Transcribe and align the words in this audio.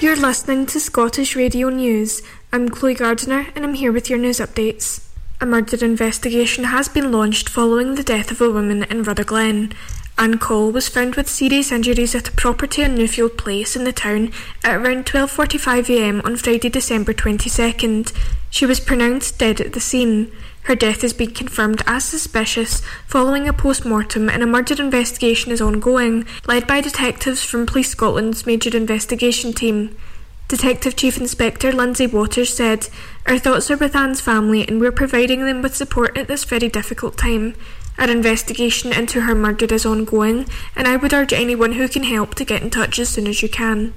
You're 0.00 0.16
listening 0.16 0.64
to 0.68 0.80
Scottish 0.80 1.36
Radio 1.36 1.68
News. 1.68 2.22
I'm 2.54 2.70
Chloe 2.70 2.94
Gardiner 2.94 3.48
and 3.54 3.66
I'm 3.66 3.74
here 3.74 3.92
with 3.92 4.08
your 4.08 4.18
news 4.18 4.38
updates. 4.38 5.06
A 5.42 5.44
murder 5.44 5.84
investigation 5.84 6.64
has 6.64 6.88
been 6.88 7.12
launched 7.12 7.50
following 7.50 7.96
the 7.96 8.02
death 8.02 8.30
of 8.30 8.40
a 8.40 8.50
woman 8.50 8.84
in 8.84 9.02
Rutherglen. 9.02 9.74
Anne 10.16 10.38
Cole 10.38 10.72
was 10.72 10.88
found 10.88 11.16
with 11.16 11.28
serious 11.28 11.70
injuries 11.70 12.14
at 12.14 12.30
a 12.30 12.32
property 12.32 12.82
on 12.82 12.96
Newfield 12.96 13.36
Place 13.36 13.76
in 13.76 13.84
the 13.84 13.92
town 13.92 14.32
at 14.64 14.76
around 14.76 15.04
12.45am 15.04 16.24
on 16.24 16.36
Friday, 16.36 16.70
December 16.70 17.12
22nd. 17.12 18.14
She 18.48 18.64
was 18.64 18.80
pronounced 18.80 19.38
dead 19.38 19.60
at 19.60 19.74
the 19.74 19.80
scene. 19.80 20.32
Her 20.64 20.74
death 20.74 21.02
has 21.02 21.12
been 21.12 21.32
confirmed 21.32 21.82
as 21.86 22.04
suspicious 22.04 22.82
following 23.06 23.48
a 23.48 23.52
post 23.52 23.84
mortem, 23.84 24.28
and 24.28 24.42
a 24.42 24.46
murder 24.46 24.80
investigation 24.80 25.52
is 25.52 25.60
ongoing, 25.60 26.26
led 26.46 26.66
by 26.66 26.80
detectives 26.80 27.42
from 27.42 27.66
Police 27.66 27.90
Scotland's 27.90 28.46
major 28.46 28.76
investigation 28.76 29.52
team. 29.52 29.96
Detective 30.48 30.96
Chief 30.96 31.16
Inspector 31.16 31.72
Lindsay 31.72 32.06
Waters 32.06 32.52
said, 32.52 32.88
Our 33.26 33.38
thoughts 33.38 33.70
are 33.70 33.76
with 33.76 33.94
Anne's 33.94 34.20
family 34.20 34.66
and 34.66 34.80
we're 34.80 34.90
providing 34.90 35.44
them 35.44 35.62
with 35.62 35.76
support 35.76 36.18
at 36.18 36.26
this 36.26 36.44
very 36.44 36.68
difficult 36.68 37.16
time. 37.16 37.54
Our 37.98 38.10
investigation 38.10 38.92
into 38.92 39.20
her 39.22 39.34
murder 39.34 39.72
is 39.72 39.86
ongoing, 39.86 40.46
and 40.74 40.88
I 40.88 40.96
would 40.96 41.12
urge 41.12 41.32
anyone 41.32 41.72
who 41.72 41.88
can 41.88 42.02
help 42.02 42.34
to 42.34 42.44
get 42.44 42.62
in 42.62 42.70
touch 42.70 42.98
as 42.98 43.08
soon 43.08 43.26
as 43.26 43.42
you 43.42 43.48
can. 43.48 43.94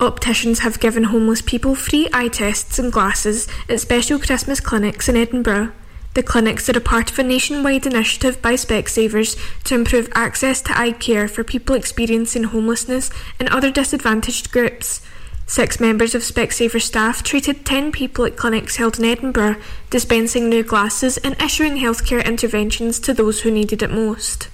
Opticians 0.00 0.60
have 0.60 0.78
given 0.78 1.04
homeless 1.04 1.42
people 1.42 1.74
free 1.74 2.08
eye 2.12 2.28
tests 2.28 2.78
and 2.78 2.92
glasses 2.92 3.48
at 3.68 3.80
special 3.80 4.20
Christmas 4.20 4.60
clinics 4.60 5.08
in 5.08 5.16
Edinburgh. 5.16 5.72
The 6.14 6.22
clinics 6.22 6.68
are 6.68 6.78
a 6.78 6.80
part 6.80 7.10
of 7.10 7.18
a 7.18 7.24
nationwide 7.24 7.84
initiative 7.84 8.40
by 8.40 8.54
Specsavers 8.54 9.36
to 9.64 9.74
improve 9.74 10.08
access 10.14 10.62
to 10.62 10.78
eye 10.78 10.92
care 10.92 11.26
for 11.26 11.42
people 11.42 11.74
experiencing 11.74 12.44
homelessness 12.44 13.10
and 13.40 13.48
other 13.48 13.72
disadvantaged 13.72 14.52
groups. 14.52 15.04
Six 15.48 15.80
members 15.80 16.14
of 16.14 16.22
Specsavers 16.22 16.82
staff 16.82 17.24
treated 17.24 17.66
10 17.66 17.90
people 17.90 18.24
at 18.24 18.36
clinics 18.36 18.76
held 18.76 19.00
in 19.00 19.04
Edinburgh, 19.04 19.56
dispensing 19.90 20.48
new 20.48 20.62
glasses 20.62 21.16
and 21.18 21.40
issuing 21.42 21.78
healthcare 21.78 22.24
interventions 22.24 23.00
to 23.00 23.12
those 23.12 23.40
who 23.40 23.50
needed 23.50 23.82
it 23.82 23.90
most. 23.90 24.48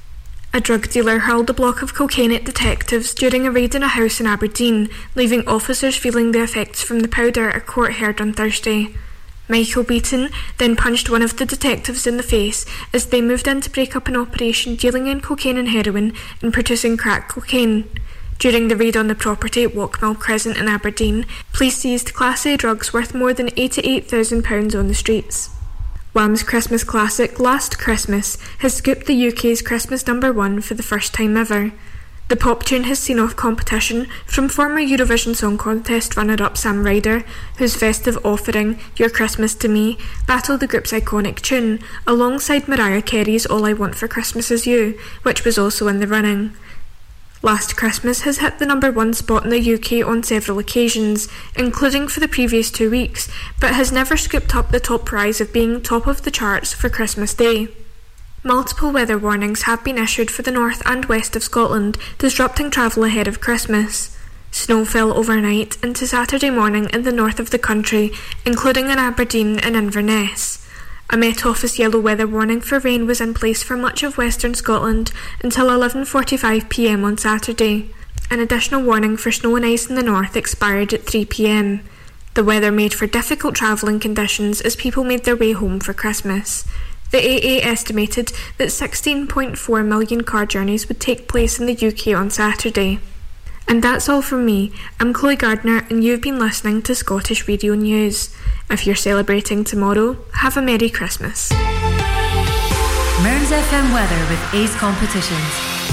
A 0.55 0.60
drug 0.60 0.88
dealer 0.88 1.19
hurled 1.19 1.50
a 1.50 1.52
block 1.52 1.83
of 1.83 1.94
cocaine 1.94 2.30
at 2.30 2.44
detectives 2.44 3.12
during 3.12 3.44
a 3.44 3.50
raid 3.50 3.74
in 3.74 3.83
a 3.83 3.88
house 3.88 4.20
in 4.20 4.27
Aberdeen, 4.28 4.88
leaving 5.16 5.44
officers 5.48 5.97
feeling 5.97 6.30
the 6.30 6.44
effects 6.44 6.80
from 6.80 7.00
the 7.00 7.08
powder, 7.08 7.50
a 7.50 7.60
court 7.60 7.94
heard 7.94 8.20
on 8.20 8.33
Thursday. 8.33 8.94
Michael 9.48 9.82
Beaton 9.82 10.28
then 10.58 10.77
punched 10.77 11.10
one 11.10 11.22
of 11.22 11.38
the 11.38 11.44
detectives 11.44 12.06
in 12.06 12.19
the 12.19 12.22
face 12.22 12.64
as 12.92 13.06
they 13.06 13.20
moved 13.20 13.48
in 13.48 13.62
to 13.62 13.70
break 13.70 13.97
up 13.97 14.06
an 14.06 14.16
operation 14.16 14.77
dealing 14.77 15.08
in 15.08 15.20
cocaine 15.20 15.58
and 15.58 15.70
heroin 15.70 16.12
and 16.41 16.52
producing 16.52 16.97
crack 16.97 17.28
cocaine. 17.28 17.91
During 18.38 18.69
the 18.69 18.77
raid 18.77 18.97
on 18.97 19.08
the 19.08 19.16
property 19.16 19.64
at 19.64 19.72
Walkmill 19.72 20.20
Crescent 20.20 20.56
in 20.56 20.69
Aberdeen, 20.69 21.27
police 21.52 21.78
seized 21.78 22.14
Class 22.14 22.47
A 22.47 22.56
drugs 22.56 22.92
worth 22.92 23.12
more 23.12 23.34
than 23.34 23.48
£88,000 23.48 24.78
on 24.78 24.86
the 24.86 24.94
streets. 24.94 25.50
Wham's 26.15 26.45
Christmas 26.45 26.84
classic 26.84 27.41
Last 27.41 27.81
Christmas 27.81 28.39
has 28.61 28.73
scooped 28.75 29.07
the 29.07 29.29
UK's 29.29 29.61
Christmas 29.61 30.07
number 30.07 30.33
one 30.33 30.61
for 30.61 30.75
the 30.75 30.83
first 30.84 31.12
time 31.12 31.37
ever. 31.37 31.73
The 32.29 32.37
pop 32.37 32.62
tune 32.62 32.84
has 32.84 33.01
seen 33.01 33.19
off 33.19 33.34
competition 33.34 34.06
from 34.25 34.48
former 34.48 34.81
Eurovision 34.81 35.34
Song 35.34 35.59
Contest 35.59 36.17
runner 36.17 36.41
up 36.41 36.56
Sam 36.56 36.84
Ryder, 36.84 37.25
whose 37.59 37.75
festive 37.75 38.17
offering, 38.25 38.79
You're 38.97 39.11
Christmas 39.11 39.56
to 39.56 39.69
Me, 39.69 39.98
battled 40.25 40.61
the 40.61 40.69
group's 40.69 40.93
iconic 40.93 41.41
tune, 41.41 41.81
alongside 42.06 42.69
Mariah 42.69 43.03
Carey's 43.03 43.45
All 43.45 43.65
I 43.67 43.73
Want 43.73 43.97
for 43.97 44.06
Christmas 44.06 44.53
Is 44.53 44.69
You, 44.69 44.97
which 45.25 45.45
was 45.45 45.59
also 45.59 45.89
in 45.89 45.99
the 45.99 46.06
running. 46.06 46.55
Last 47.45 47.77
Christmas 47.77 48.23
has 48.23 48.39
hit 48.39 48.59
the 48.59 48.64
number 48.64 48.91
one 48.91 49.12
spot 49.12 49.45
in 49.45 49.50
the 49.50 49.75
UK 49.75 50.03
on 50.09 50.23
several 50.23 50.59
occasions, 50.59 51.28
including 51.55 52.09
for 52.09 52.19
the 52.19 52.27
previous 52.27 52.70
two 52.70 52.91
weeks, 52.91 53.31
but 53.61 53.75
has 53.75 53.92
never 53.92 54.17
scooped 54.17 54.56
up 54.56 54.70
the 54.70 54.81
top 54.81 55.05
prize 55.05 55.42
of 55.42 55.53
being 55.53 55.83
top 55.83 56.06
of 56.06 56.22
the 56.22 56.31
charts 56.31 56.72
for 56.72 56.89
Christmas 56.89 57.34
Day. 57.34 57.69
Multiple 58.43 58.91
weather 58.91 59.19
warnings 59.19 59.65
have 59.65 59.84
been 59.84 59.99
issued 59.99 60.31
for 60.31 60.41
the 60.41 60.50
north 60.50 60.81
and 60.87 61.05
west 61.05 61.37
of 61.37 61.43
Scotland, 61.43 61.99
disrupting 62.16 62.71
travel 62.71 63.05
ahead 63.05 63.28
of 63.28 63.43
Christmas. 63.43 64.16
Snow 64.50 64.87
fell 64.87 65.12
overnight 65.12 65.76
into 65.84 66.06
Saturday 66.06 66.49
morning 66.49 66.88
in 66.94 67.03
the 67.03 67.12
north 67.12 67.38
of 67.38 67.50
the 67.50 67.59
country, 67.59 68.11
including 68.47 68.88
in 68.88 68.99
Aberdeen 68.99 69.59
and 69.59 69.76
Inverness. 69.76 70.63
A 71.10 71.16
Met 71.16 71.44
Office 71.44 71.78
yellow 71.78 72.00
weather 72.00 72.26
warning 72.26 72.60
for 72.60 72.78
rain 72.78 73.06
was 73.06 73.20
in 73.20 73.34
place 73.34 73.62
for 73.62 73.76
much 73.76 74.03
of 74.03 74.16
western 74.16 74.54
Scotland 74.54 75.12
until 75.42 75.66
11.45pm 75.66 77.04
on 77.04 77.19
Saturday. 77.19 77.91
An 78.31 78.41
additional 78.41 78.82
warning 78.82 79.16
for 79.16 79.31
snow 79.31 79.54
and 79.54 79.66
ice 79.66 79.88
in 79.88 79.97
the 79.97 80.03
north 80.03 80.34
expired 80.34 80.94
at 80.94 81.04
3pm. 81.04 81.82
The 82.32 82.43
weather 82.43 82.72
made 82.72 82.94
for 82.94 83.06
difficult 83.06 83.54
travelling 83.54 84.00
conditions 84.00 84.60
as 84.62 84.75
people 84.75 85.04
made 85.04 85.25
their 85.25 85.37
way 85.37 85.53
home 85.53 85.78
for 85.78 85.93
Christmas. 85.93 86.66
The 87.10 87.19
AA 87.19 87.60
estimated 87.62 88.32
that 88.59 88.69
16.4 88.69 89.87
million 89.87 90.22
car 90.25 90.47
journeys 90.47 90.88
would 90.88 91.00
take 91.00 91.28
place 91.28 91.60
in 91.60 91.66
the 91.66 91.87
UK 91.87 92.19
on 92.19 92.31
Saturday. 92.31 92.98
And 93.66 93.82
that's 93.82 94.08
all 94.08 94.22
from 94.22 94.44
me. 94.44 94.72
I'm 95.00 95.12
Chloe 95.12 95.36
Gardner, 95.36 95.86
and 95.88 96.04
you've 96.04 96.20
been 96.20 96.38
listening 96.38 96.82
to 96.82 96.94
Scottish 96.94 97.48
Radio 97.48 97.75
News. 97.75 98.34
If 98.70 98.86
you're 98.86 98.94
celebrating 98.94 99.64
tomorrow, 99.64 100.16
have 100.34 100.56
a 100.56 100.62
Merry 100.62 100.91
Christmas. 100.91 101.50
Mearns 103.22 103.50
FM 103.50 103.92
weather 103.94 104.20
with 104.30 104.54
Ace 104.54 104.75
Competitions. 104.76 105.84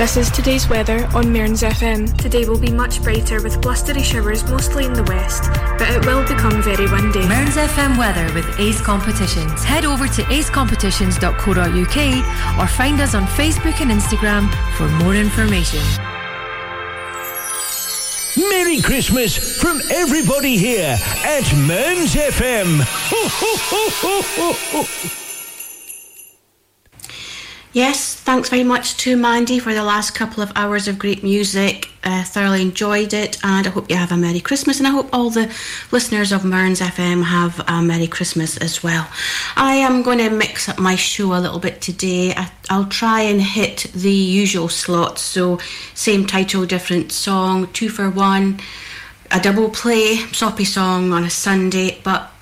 This 0.00 0.16
is 0.16 0.30
today's 0.30 0.66
weather 0.66 1.04
on 1.14 1.30
Mearns 1.30 1.62
FM. 1.62 2.16
Today 2.16 2.46
will 2.46 2.58
be 2.58 2.72
much 2.72 3.02
brighter 3.02 3.42
with 3.42 3.60
blustery 3.60 4.02
showers 4.02 4.42
mostly 4.44 4.86
in 4.86 4.94
the 4.94 5.02
west, 5.02 5.42
but 5.76 5.90
it 5.90 6.06
will 6.06 6.22
become 6.22 6.62
very 6.62 6.90
windy. 6.90 7.20
Mearns 7.28 7.56
FM 7.56 7.98
weather 7.98 8.32
with 8.32 8.46
Ace 8.58 8.80
Competitions. 8.80 9.62
Head 9.62 9.84
over 9.84 10.08
to 10.08 10.22
acecompetitions.co.uk 10.22 12.58
or 12.58 12.66
find 12.66 12.98
us 12.98 13.14
on 13.14 13.26
Facebook 13.26 13.82
and 13.82 13.90
Instagram 13.90 14.48
for 14.78 14.88
more 15.04 15.14
information. 15.14 15.82
Merry 18.48 18.80
Christmas 18.80 19.36
from 19.60 19.82
everybody 19.90 20.56
here 20.56 20.96
at 21.26 21.44
Mearns 21.66 22.14
FM. 22.14 22.80
Yes, 27.72 28.16
thanks 28.16 28.48
very 28.48 28.64
much 28.64 28.96
to 28.96 29.16
Mandy 29.16 29.60
for 29.60 29.72
the 29.72 29.84
last 29.84 30.10
couple 30.10 30.42
of 30.42 30.50
hours 30.56 30.88
of 30.88 30.98
great 30.98 31.22
music. 31.22 31.88
Uh, 32.02 32.24
thoroughly 32.24 32.62
enjoyed 32.62 33.14
it, 33.14 33.38
and 33.44 33.64
I 33.64 33.70
hope 33.70 33.88
you 33.88 33.94
have 33.94 34.10
a 34.10 34.16
Merry 34.16 34.40
Christmas. 34.40 34.78
And 34.78 34.88
I 34.88 34.90
hope 34.90 35.08
all 35.12 35.30
the 35.30 35.54
listeners 35.92 36.32
of 36.32 36.44
Mearns 36.44 36.80
FM 36.80 37.22
have 37.22 37.62
a 37.68 37.80
Merry 37.80 38.08
Christmas 38.08 38.56
as 38.56 38.82
well. 38.82 39.08
I 39.54 39.76
am 39.76 40.02
going 40.02 40.18
to 40.18 40.30
mix 40.30 40.68
up 40.68 40.80
my 40.80 40.96
show 40.96 41.32
a 41.32 41.38
little 41.38 41.60
bit 41.60 41.80
today. 41.80 42.34
I, 42.34 42.50
I'll 42.70 42.86
try 42.86 43.20
and 43.20 43.40
hit 43.40 43.86
the 43.94 44.10
usual 44.10 44.68
slots. 44.68 45.22
So, 45.22 45.60
same 45.94 46.26
title, 46.26 46.66
different 46.66 47.12
song, 47.12 47.72
two 47.72 47.88
for 47.88 48.10
one, 48.10 48.58
a 49.30 49.38
double 49.38 49.70
play, 49.70 50.16
soppy 50.32 50.64
song 50.64 51.12
on 51.12 51.22
a 51.22 51.30
Sunday, 51.30 52.00
but 52.02 52.32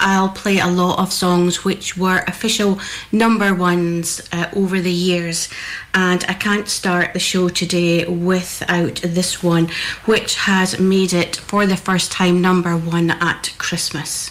I'll 0.00 0.30
play 0.30 0.58
a 0.58 0.66
lot 0.66 0.98
of 0.98 1.12
songs 1.12 1.64
which 1.64 1.96
were 1.96 2.24
official 2.26 2.80
number 3.12 3.54
ones 3.54 4.20
uh, 4.32 4.48
over 4.54 4.80
the 4.80 4.92
years. 4.92 5.48
And 5.94 6.24
I 6.28 6.34
can't 6.34 6.68
start 6.68 7.12
the 7.12 7.20
show 7.20 7.48
today 7.48 8.06
without 8.06 8.96
this 9.04 9.42
one, 9.42 9.68
which 10.06 10.36
has 10.36 10.78
made 10.80 11.12
it 11.12 11.36
for 11.36 11.66
the 11.66 11.76
first 11.76 12.10
time 12.10 12.40
number 12.40 12.76
one 12.76 13.10
at 13.10 13.54
Christmas. 13.58 14.30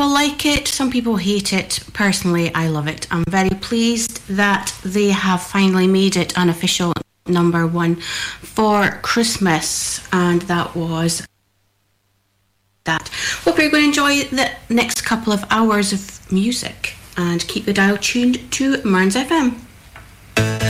People 0.00 0.14
like 0.14 0.46
it, 0.46 0.66
some 0.66 0.90
people 0.90 1.16
hate 1.16 1.52
it. 1.52 1.78
Personally, 1.92 2.50
I 2.54 2.68
love 2.68 2.88
it. 2.88 3.06
I'm 3.10 3.22
very 3.24 3.50
pleased 3.50 4.26
that 4.28 4.74
they 4.82 5.10
have 5.10 5.42
finally 5.42 5.86
made 5.86 6.16
it 6.16 6.38
an 6.38 6.48
official 6.48 6.94
number 7.26 7.66
one 7.66 7.96
for 7.96 8.98
Christmas, 9.02 10.00
and 10.10 10.40
that 10.42 10.74
was 10.74 11.26
that. 12.84 13.10
Hope 13.44 13.58
you're 13.58 13.68
going 13.68 13.92
to 13.92 14.00
enjoy 14.00 14.24
the 14.34 14.50
next 14.70 15.02
couple 15.02 15.34
of 15.34 15.44
hours 15.50 15.92
of 15.92 16.32
music 16.32 16.94
and 17.18 17.46
keep 17.46 17.66
the 17.66 17.74
dial 17.74 17.98
tuned 17.98 18.50
to 18.52 18.82
Mearns 18.82 19.16
FM. 19.16 20.69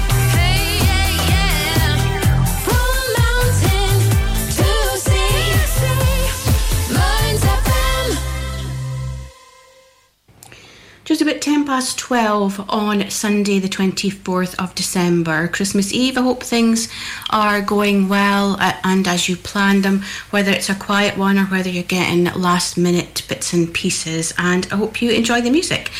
Just 11.11 11.23
about 11.23 11.41
10 11.41 11.65
past 11.65 11.99
12 11.99 12.69
on 12.69 13.09
Sunday, 13.09 13.59
the 13.59 13.67
24th 13.67 14.55
of 14.57 14.73
December, 14.75 15.49
Christmas 15.49 15.91
Eve. 15.91 16.17
I 16.17 16.21
hope 16.21 16.41
things 16.41 16.87
are 17.29 17.61
going 17.61 18.07
well 18.07 18.55
uh, 18.61 18.77
and 18.85 19.05
as 19.05 19.27
you 19.27 19.35
planned 19.35 19.83
them, 19.83 20.03
whether 20.29 20.51
it's 20.51 20.69
a 20.69 20.73
quiet 20.73 21.17
one 21.17 21.37
or 21.37 21.43
whether 21.47 21.69
you're 21.69 21.83
getting 21.83 22.33
last 22.41 22.77
minute 22.77 23.25
bits 23.27 23.51
and 23.51 23.73
pieces. 23.73 24.33
And 24.37 24.65
I 24.71 24.77
hope 24.77 25.01
you 25.01 25.11
enjoy 25.11 25.41
the 25.41 25.49
music. 25.49 25.91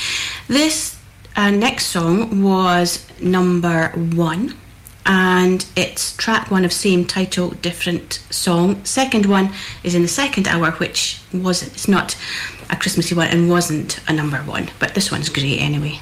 This 0.48 0.98
uh, 1.36 1.52
next 1.52 1.88
song 1.88 2.42
was 2.42 3.06
number 3.20 3.90
one 3.90 4.58
and 5.06 5.66
it's 5.76 6.16
track 6.16 6.50
one 6.50 6.64
of 6.64 6.72
same 6.72 7.04
title, 7.06 7.50
different 7.50 8.24
song. 8.30 8.86
Second 8.86 9.26
one 9.26 9.52
is 9.84 9.94
in 9.94 10.04
the 10.04 10.08
second 10.08 10.48
hour, 10.48 10.72
which 10.72 11.20
was 11.34 11.64
it's 11.64 11.90
not 11.90 12.16
a 12.72 12.76
Christmassy 12.78 13.14
one 13.14 13.28
and 13.28 13.50
wasn't 13.50 14.00
a 14.08 14.14
number 14.14 14.38
one, 14.38 14.70
but 14.80 14.96
this 14.96 15.12
one's 15.12 15.30
great 15.30 15.60
anyway. 15.60 16.00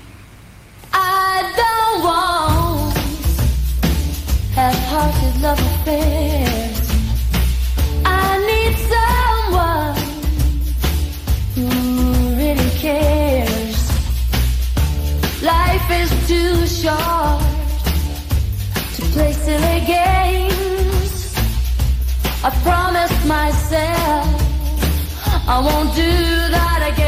I 0.94 1.42
don't 1.62 2.04
want 2.04 2.98
half-hearted 4.54 5.42
love 5.42 5.60
affairs. 5.60 6.92
I 8.06 8.38
need 8.50 8.76
someone 8.94 9.98
who 11.56 11.68
really 12.38 12.70
cares. 12.78 13.78
Life 15.42 15.90
is 15.92 16.10
too 16.28 16.68
short 16.68 17.42
to 18.96 19.02
play 19.14 19.34
silly 19.34 19.82
games. 19.88 21.36
I 22.44 22.50
promised 22.64 23.26
myself 23.26 24.49
I 25.52 25.60
won't 25.62 25.96
do 25.96 26.04
that 26.04 26.92
again. 26.94 26.99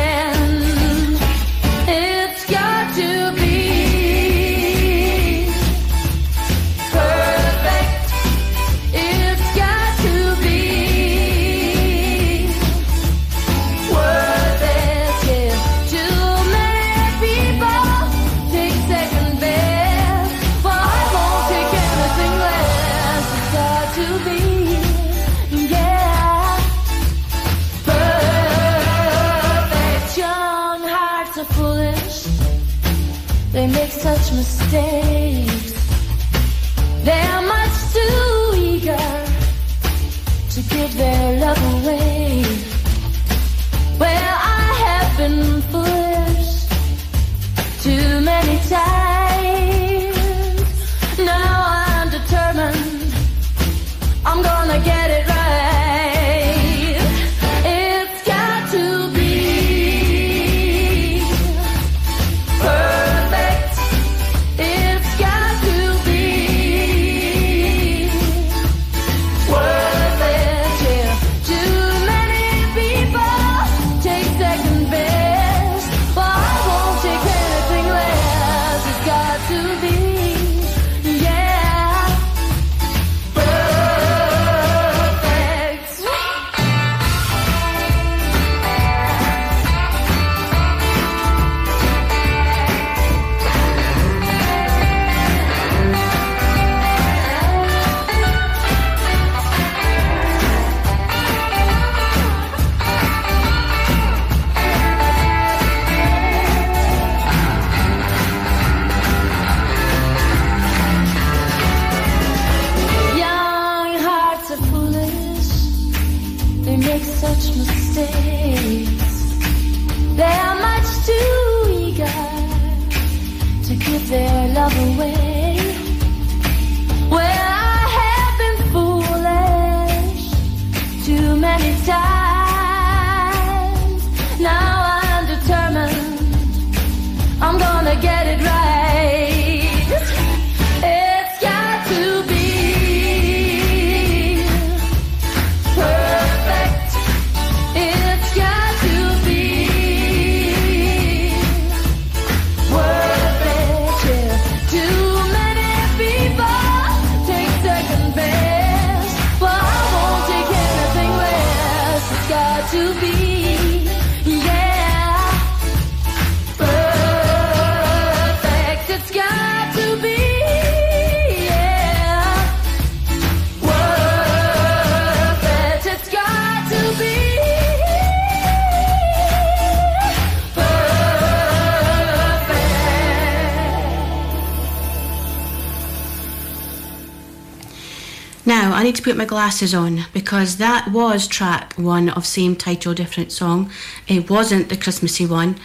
To 189.01 189.10
put 189.10 189.17
my 189.17 189.25
glasses 189.25 189.74
on 189.74 190.05
because 190.13 190.58
that 190.58 190.91
was 190.91 191.27
track 191.27 191.74
one 191.74 192.10
of 192.10 192.25
same 192.25 192.55
title, 192.55 192.93
different 192.93 193.31
song. 193.31 193.72
It 194.08 194.29
wasn't 194.29 194.70
the 194.70 194.77
Christmassy 194.77 195.25
one, 195.25 195.58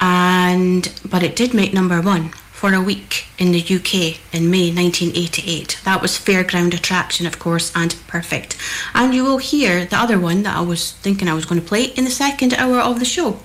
and 0.00 0.92
but 1.04 1.22
it 1.22 1.36
did 1.36 1.52
make 1.52 1.74
number 1.74 2.00
one 2.00 2.30
for 2.52 2.74
a 2.74 2.80
week 2.80 3.26
in 3.38 3.52
the 3.52 3.60
UK 3.60 4.18
in 4.34 4.50
May 4.50 4.72
1988. 4.72 5.80
That 5.84 6.02
was 6.02 6.18
Fairground 6.18 6.74
Attraction, 6.74 7.26
of 7.26 7.38
course, 7.38 7.72
and 7.74 7.94
Perfect. 8.06 8.56
And 8.94 9.14
you 9.14 9.24
will 9.24 9.38
hear 9.38 9.84
the 9.84 9.96
other 9.96 10.18
one 10.18 10.42
that 10.42 10.56
I 10.56 10.60
was 10.60 10.92
thinking 10.92 11.28
I 11.28 11.34
was 11.34 11.46
going 11.46 11.60
to 11.60 11.66
play 11.66 11.84
in 11.84 12.04
the 12.04 12.10
second 12.10 12.54
hour 12.54 12.80
of 12.80 12.98
the 12.98 13.04
show. 13.04 13.40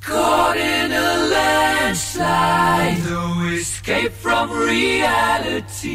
Caught 0.00 0.56
in 0.56 0.90
a 0.92 1.28
landslide, 1.30 2.98
no 3.04 3.48
escape 3.52 4.12
from 4.12 4.50
reality. 4.50 5.90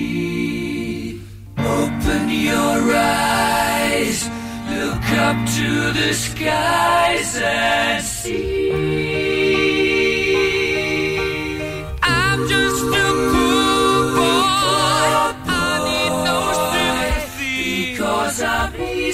Open 1.58 2.30
your 2.30 2.96
eyes, 2.96 4.30
look 4.70 5.10
up 5.20 5.48
to 5.58 5.92
the 5.92 6.14
skies 6.14 7.36
and 7.42 8.04
see. 8.04 9.65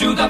Do 0.00 0.14
the 0.14 0.29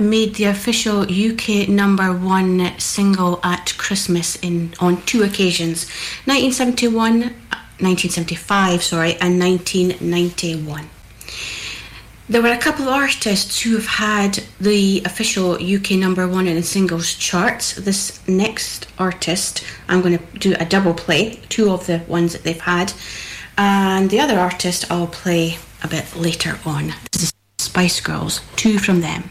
Made 0.00 0.34
the 0.34 0.44
official 0.44 1.02
UK 1.02 1.68
number 1.68 2.12
one 2.12 2.78
single 2.78 3.40
at 3.42 3.74
Christmas 3.78 4.36
in 4.36 4.72
on 4.80 5.02
two 5.02 5.22
occasions 5.22 5.88
1971, 6.26 7.22
uh, 7.22 7.28
1975, 7.80 8.82
sorry, 8.82 9.12
and 9.20 9.38
1991. 9.38 10.88
There 12.30 12.42
were 12.42 12.52
a 12.52 12.58
couple 12.58 12.88
of 12.88 12.92
artists 12.92 13.62
who 13.62 13.76
have 13.76 13.86
had 13.86 14.44
the 14.60 15.00
official 15.06 15.52
UK 15.52 15.92
number 15.92 16.28
one 16.28 16.46
in 16.46 16.56
the 16.56 16.62
singles 16.62 17.14
charts. 17.14 17.72
This 17.72 18.20
next 18.28 18.86
artist, 18.98 19.64
I'm 19.88 20.02
going 20.02 20.18
to 20.18 20.38
do 20.38 20.54
a 20.60 20.66
double 20.66 20.92
play, 20.92 21.40
two 21.48 21.70
of 21.70 21.86
the 21.86 22.00
ones 22.06 22.34
that 22.34 22.42
they've 22.42 22.60
had, 22.60 22.92
and 23.56 24.10
the 24.10 24.20
other 24.20 24.38
artist 24.38 24.90
I'll 24.90 25.06
play 25.06 25.56
a 25.82 25.88
bit 25.88 26.16
later 26.16 26.58
on. 26.66 26.92
This 27.12 27.22
is 27.24 27.32
Spice 27.58 28.00
Girls, 28.00 28.42
two 28.56 28.78
from 28.78 29.00
them. 29.00 29.30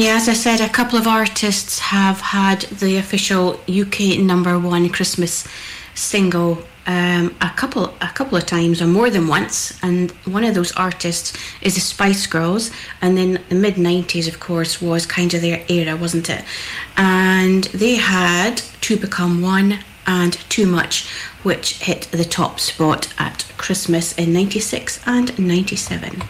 Yeah, 0.00 0.16
as 0.16 0.30
I 0.30 0.32
said, 0.32 0.62
a 0.62 0.68
couple 0.70 0.98
of 0.98 1.06
artists 1.06 1.78
have 1.78 2.22
had 2.22 2.62
the 2.62 2.96
official 2.96 3.60
UK 3.68 4.18
number 4.18 4.58
one 4.58 4.88
Christmas 4.88 5.46
single 5.94 6.62
um, 6.86 7.36
a 7.42 7.50
couple 7.54 7.92
a 8.00 8.08
couple 8.08 8.38
of 8.38 8.46
times 8.46 8.80
or 8.80 8.86
more 8.86 9.10
than 9.10 9.28
once, 9.28 9.78
and 9.82 10.10
one 10.24 10.42
of 10.44 10.54
those 10.54 10.72
artists 10.72 11.34
is 11.60 11.74
the 11.74 11.82
Spice 11.82 12.26
Girls, 12.26 12.70
and 13.02 13.18
then 13.18 13.42
the 13.50 13.54
mid 13.54 13.74
'90s, 13.74 14.26
of 14.26 14.40
course, 14.40 14.80
was 14.80 15.04
kind 15.04 15.34
of 15.34 15.42
their 15.42 15.62
era, 15.68 15.94
wasn't 15.96 16.30
it? 16.30 16.46
And 16.96 17.64
they 17.64 17.96
had 17.96 18.62
"To 18.80 18.96
Become 18.96 19.42
One" 19.42 19.80
and 20.06 20.32
"Too 20.48 20.64
Much," 20.64 21.06
which 21.42 21.74
hit 21.80 22.08
the 22.10 22.24
top 22.24 22.58
spot 22.58 23.12
at 23.18 23.44
Christmas 23.58 24.14
in 24.14 24.32
'96 24.32 25.00
and 25.04 25.38
'97. 25.38 26.22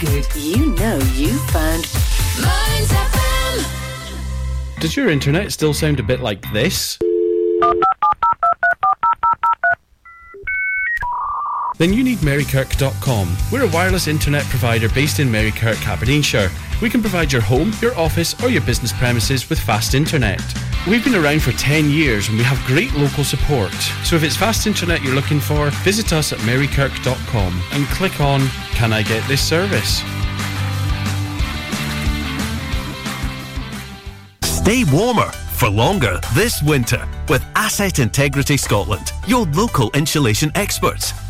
Good, 0.00 0.26
you 0.34 0.74
know 0.76 0.96
you 1.14 1.36
found 1.48 1.86
Mearns 2.40 2.90
FM. 2.90 4.80
Does 4.80 4.96
your 4.96 5.10
internet 5.10 5.52
still 5.52 5.74
sound 5.74 6.00
a 6.00 6.02
bit 6.02 6.20
like 6.20 6.40
this? 6.54 6.98
Then 11.76 11.92
you 11.92 12.02
need 12.02 12.18
Marykirk.com. 12.20 13.36
We're 13.52 13.64
a 13.64 13.68
wireless 13.68 14.06
internet 14.06 14.44
provider 14.44 14.88
based 14.88 15.20
in 15.20 15.28
Marykirk, 15.28 15.86
Aberdeenshire. 15.86 16.50
We 16.80 16.88
can 16.88 17.02
provide 17.02 17.30
your 17.30 17.42
home, 17.42 17.72
your 17.82 17.94
office, 17.98 18.42
or 18.42 18.48
your 18.48 18.62
business 18.62 18.94
premises 18.94 19.50
with 19.50 19.60
fast 19.60 19.92
internet. 19.92 20.40
We've 20.88 21.04
been 21.04 21.14
around 21.14 21.42
for 21.42 21.52
10 21.52 21.90
years 21.90 22.28
and 22.28 22.38
we 22.38 22.44
have 22.44 22.58
great 22.66 22.94
local 22.94 23.22
support. 23.22 23.72
So 24.02 24.16
if 24.16 24.22
it's 24.22 24.34
fast 24.34 24.66
internet 24.66 25.02
you're 25.02 25.14
looking 25.14 25.38
for, 25.38 25.68
visit 25.84 26.14
us 26.14 26.32
at 26.32 26.38
marykirk.com 26.40 27.62
and 27.72 27.86
click 27.88 28.18
on 28.20 28.48
Can 28.72 28.92
I 28.92 29.02
get 29.02 29.26
this 29.28 29.46
service? 29.46 30.02
Stay 34.42 34.84
warmer 34.84 35.30
for 35.52 35.68
longer 35.68 36.18
this 36.34 36.62
winter 36.62 37.06
with 37.28 37.44
Asset 37.54 37.98
Integrity 37.98 38.56
Scotland, 38.56 39.12
your 39.26 39.44
local 39.48 39.90
insulation 39.90 40.50
experts. 40.54 41.12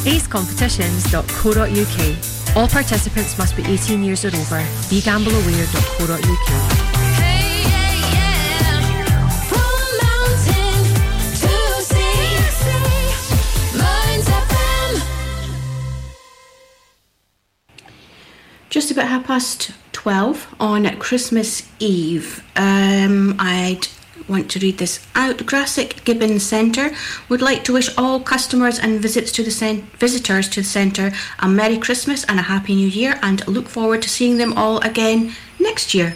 www.acecompetitions.co.uk. 0.00 2.56
All 2.56 2.68
participants 2.68 3.36
must 3.38 3.56
be 3.56 3.62
18 3.64 4.02
years 4.02 4.24
or 4.24 4.28
over. 4.28 4.60
BeGambleAware.co.uk. 4.88 6.86
Just 18.68 18.90
about 18.92 19.08
half 19.08 19.26
past 19.26 19.72
12 19.92 20.54
on 20.60 20.96
Christmas 20.98 21.68
Eve. 21.80 22.44
Um, 22.54 23.34
I'd 23.40 23.88
want 24.30 24.50
to 24.52 24.60
read 24.60 24.78
this 24.78 25.04
out. 25.14 25.44
Grassic 25.44 26.02
Gibbon 26.04 26.38
Centre 26.38 26.92
would 27.28 27.42
like 27.42 27.64
to 27.64 27.72
wish 27.72 27.94
all 27.98 28.20
customers 28.20 28.78
and 28.78 29.00
visits 29.00 29.32
to 29.32 29.42
the 29.42 29.82
visitors 29.98 30.48
to 30.50 30.60
the 30.60 30.66
centre 30.66 31.12
a 31.40 31.48
Merry 31.48 31.76
Christmas 31.76 32.24
and 32.24 32.38
a 32.38 32.42
Happy 32.42 32.74
New 32.74 32.88
Year 32.88 33.18
and 33.22 33.46
look 33.46 33.68
forward 33.68 34.02
to 34.02 34.08
seeing 34.08 34.38
them 34.38 34.52
all 34.54 34.78
again 34.78 35.34
next 35.58 35.92
year. 35.92 36.14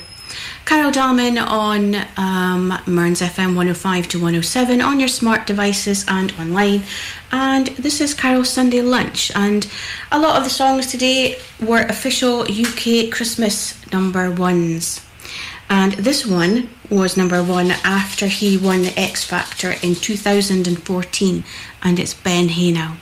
Carol 0.65 0.91
Dalman 0.91 1.39
on 1.39 1.95
um, 2.17 2.69
Mearns 2.87 3.21
FM 3.21 3.49
105 3.49 4.09
to 4.09 4.19
107 4.19 4.81
on 4.81 4.99
your 4.99 5.09
smart 5.09 5.47
devices 5.47 6.07
and 6.09 6.33
online. 6.41 6.83
And 7.31 7.67
this 7.67 8.01
is 8.01 8.15
Carol's 8.15 8.49
Sunday 8.49 8.81
Lunch. 8.81 9.31
And 9.35 9.71
a 10.11 10.19
lot 10.19 10.39
of 10.39 10.45
the 10.45 10.51
songs 10.51 10.87
today 10.87 11.37
were 11.61 11.83
official 11.83 12.43
UK 12.43 13.13
Christmas 13.13 13.77
number 13.93 14.31
ones. 14.31 15.04
And 15.69 15.93
this 15.95 16.27
one 16.27 16.69
was 16.91 17.17
number 17.17 17.43
one 17.43 17.71
after 17.83 18.27
he 18.27 18.57
won 18.57 18.83
the 18.83 18.99
X 18.99 19.25
Factor 19.25 19.75
in 19.83 19.95
2014. 19.95 21.45
And 21.83 21.99
it's 21.99 22.15
Ben 22.15 22.49
Haenow. 22.49 22.97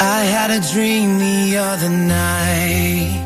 I 0.00 0.26
had 0.26 0.50
a 0.50 0.60
dream 0.72 1.18
the 1.18 1.56
other 1.56 1.88
night 1.88 3.24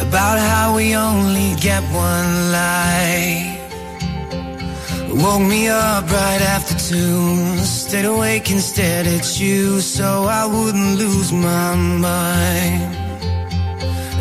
about 0.00 0.38
how 0.38 0.76
we 0.76 0.94
only 0.94 1.54
get 1.60 1.82
one 1.92 2.52
life. 2.52 3.51
Woke 5.14 5.42
me 5.42 5.68
up 5.68 6.10
right 6.10 6.40
after 6.40 6.74
two, 6.74 7.58
stayed 7.58 8.06
awake 8.06 8.50
and 8.50 8.60
stared 8.60 9.06
at 9.06 9.38
you 9.38 9.80
so 9.82 10.24
I 10.24 10.46
wouldn't 10.46 10.98
lose 10.98 11.30
my 11.30 11.74
mind. 11.74 12.96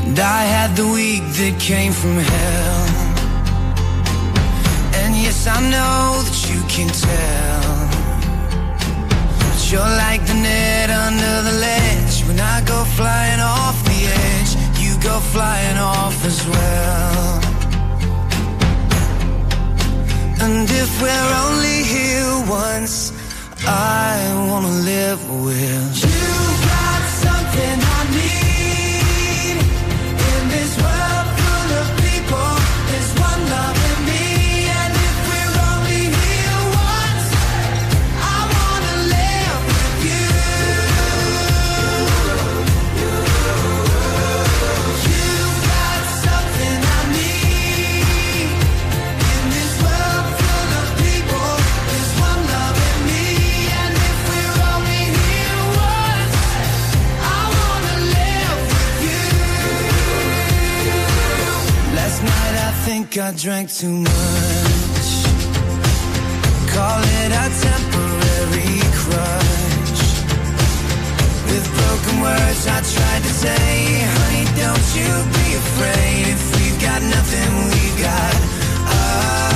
And 0.03 0.19
I 0.19 0.43
had 0.43 0.75
the 0.75 0.85
week 0.85 1.23
that 1.39 1.55
came 1.61 1.93
from 1.93 2.17
hell. 2.17 2.87
And 4.99 5.15
yes, 5.15 5.47
I 5.47 5.61
know 5.61 6.21
that 6.27 6.39
you 6.51 6.59
can 6.67 6.89
tell. 6.91 7.71
But 9.39 9.71
you're 9.71 9.95
like 10.05 10.25
the 10.27 10.33
net 10.33 10.89
under 10.89 11.35
the 11.49 11.55
ledge. 11.67 12.27
When 12.27 12.37
I 12.37 12.61
go 12.65 12.83
flying 12.99 13.39
off 13.39 13.81
the 13.85 14.01
edge, 14.27 14.51
you 14.83 14.91
go 15.01 15.21
flying 15.31 15.77
off 15.77 16.25
as 16.25 16.45
well. 16.45 17.50
And 20.43 20.67
if 20.71 20.89
we're 21.01 21.33
only 21.45 21.83
here 21.83 22.33
once, 22.49 23.13
I 23.67 24.17
wanna 24.49 24.73
live 24.91 25.21
with 25.29 26.03
you. 26.03 26.31
Got 26.65 27.01
something 27.25 27.90
think 63.11 63.23
I 63.25 63.31
drank 63.37 63.69
too 63.69 63.89
much. 63.89 65.07
Call 66.71 67.01
it 67.19 67.31
a 67.31 67.47
temporary 67.67 68.79
crush. 69.01 70.03
With 71.49 71.67
broken 71.75 72.21
words, 72.21 72.67
I 72.67 72.79
tried 72.95 73.23
to 73.23 73.33
say, 73.43 73.59
honey, 74.15 74.45
don't 74.55 74.89
you 74.95 75.11
be 75.37 75.55
afraid. 75.55 76.27
If 76.35 76.41
we've 76.55 76.81
got 76.81 77.01
nothing, 77.01 77.51
we've 77.71 77.99
got 77.99 78.35
us. 78.87 79.50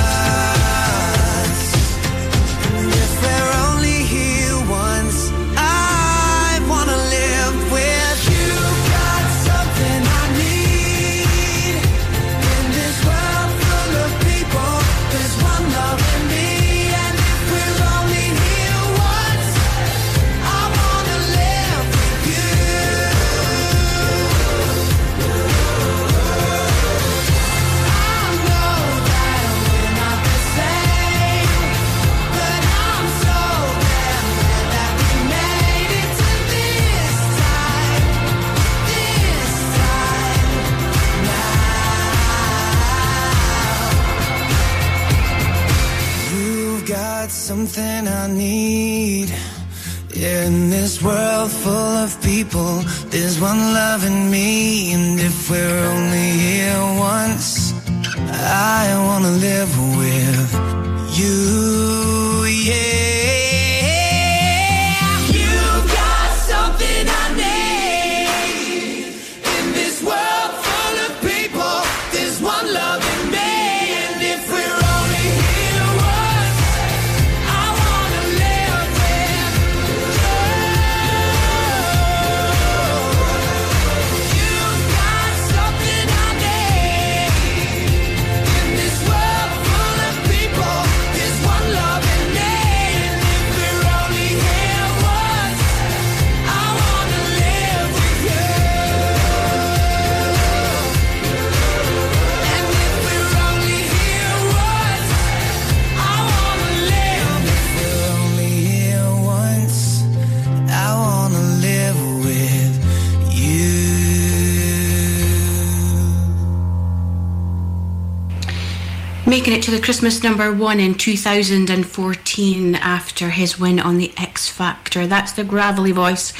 Christmas 119.96 120.22
number 120.22 120.52
one 120.52 120.78
in 120.78 120.94
2014 120.94 122.74
after 122.74 123.30
his 123.30 123.58
win 123.58 123.80
on 123.80 123.96
the 123.96 124.12
X 124.18 124.46
Factor. 124.46 125.06
That's 125.06 125.32
the 125.32 125.42
gravelly 125.42 125.90
voice 125.90 126.34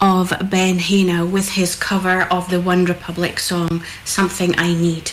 of 0.00 0.32
Ben 0.48 0.78
Haenow 0.78 1.28
with 1.28 1.48
his 1.48 1.74
cover 1.74 2.28
of 2.30 2.48
the 2.48 2.60
One 2.60 2.84
Republic 2.84 3.40
song, 3.40 3.82
Something 4.04 4.56
I 4.56 4.74
Need. 4.74 5.10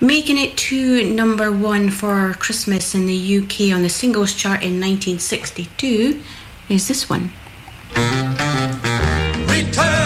Making 0.00 0.36
it 0.36 0.56
to 0.56 1.04
number 1.08 1.52
one 1.52 1.90
for 1.90 2.34
Christmas 2.40 2.92
in 2.92 3.06
the 3.06 3.38
UK 3.38 3.72
on 3.72 3.82
the 3.82 3.88
singles 3.88 4.34
chart 4.34 4.64
in 4.64 4.80
1962 4.80 6.20
is 6.68 6.88
this 6.88 7.08
one. 7.08 7.30
Return 9.46 10.05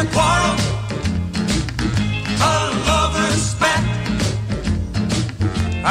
a 0.00 0.06
quarrel. 0.14 0.54
A 2.40 2.54
lover's 2.86 3.42
spat. 3.52 3.82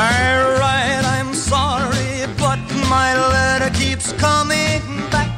Alright, 0.03 1.03
I'm 1.15 1.33
sorry, 1.33 2.25
but 2.37 2.59
my 2.89 3.09
letter 3.33 3.69
keeps 3.77 4.13
coming 4.13 4.81
back. 5.11 5.31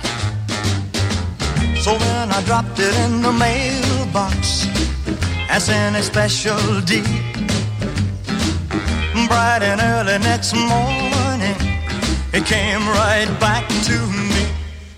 So 1.84 1.94
when 1.94 2.32
I 2.32 2.44
dropped 2.46 2.78
it 2.80 2.94
in 3.06 3.22
the 3.24 3.32
mailbox 3.32 4.68
as 5.50 5.70
in 5.70 5.96
a 5.96 6.04
special 6.04 6.82
deed. 6.82 7.06
Bright 9.30 9.64
and 9.64 9.82
early 9.82 10.20
next 10.20 10.54
morning, 10.54 11.58
it 12.34 12.46
came 12.46 12.84
right 12.88 13.30
back 13.40 13.68
to 13.88 13.98
me. 14.30 14.46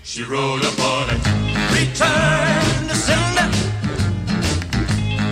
She 0.02 0.22
wrote 0.24 0.64
upon 0.64 1.08
it. 1.14 1.22
Return 1.72 2.71
the. 2.92 3.48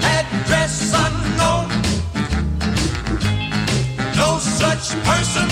Address 0.02 0.92
unknown. 1.04 1.68
No 4.16 4.38
such 4.38 4.86
person. 5.04 5.48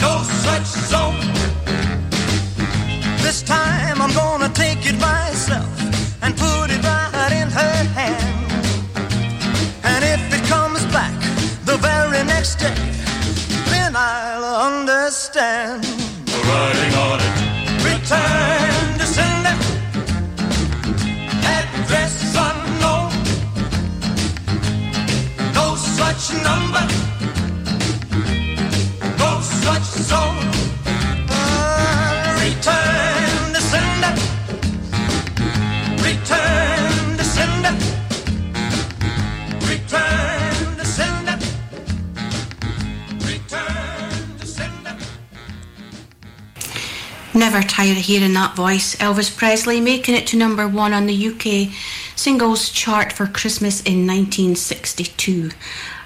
No 0.00 0.22
such 0.44 0.68
zone. 0.90 1.20
This 3.22 3.42
time 3.42 4.00
I'm 4.00 4.12
gonna 4.14 4.48
take 4.50 4.86
it 4.86 4.98
myself 5.00 5.68
and 6.22 6.36
put 6.36 6.70
it 6.70 6.82
right 6.84 7.32
in 7.32 7.48
her 7.50 7.76
hand. 7.98 8.52
And 9.84 10.04
if 10.04 10.22
it 10.36 10.44
comes 10.48 10.84
back 10.86 11.14
the 11.64 11.76
very 11.76 12.24
next 12.24 12.56
day, 12.56 12.74
then 13.70 13.94
I'll 13.96 14.44
understand. 14.68 15.84
Writing 16.46 16.94
on 16.94 17.18
it. 17.20 17.32
Return 17.84 18.41
tired 47.82 47.98
of 47.98 48.04
hearing 48.04 48.32
that 48.32 48.54
voice. 48.54 48.94
Elvis 48.96 49.36
Presley 49.36 49.80
making 49.80 50.14
it 50.14 50.24
to 50.24 50.36
number 50.36 50.68
one 50.68 50.92
on 50.92 51.06
the 51.06 51.28
UK 51.28 51.74
singles 52.14 52.70
chart 52.70 53.12
for 53.12 53.26
Christmas 53.26 53.80
in 53.80 54.06
1962 54.06 55.50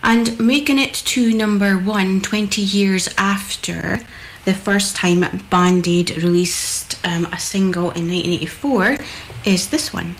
and 0.03 0.41
making 0.41 0.79
it 0.79 0.95
to 0.95 1.35
number 1.35 1.77
one 1.77 2.23
20 2.23 2.63
years 2.63 3.11
after 3.19 4.01
the 4.47 4.55
first 4.55 4.97
time 4.97 5.23
Band 5.51 5.87
Aid 5.87 6.17
released 6.17 6.99
um, 7.05 7.27
a 7.27 7.39
single 7.39 7.91
in 7.91 8.09
1984 8.09 8.97
is 9.45 9.69
this 9.69 9.93
one. 9.93 10.17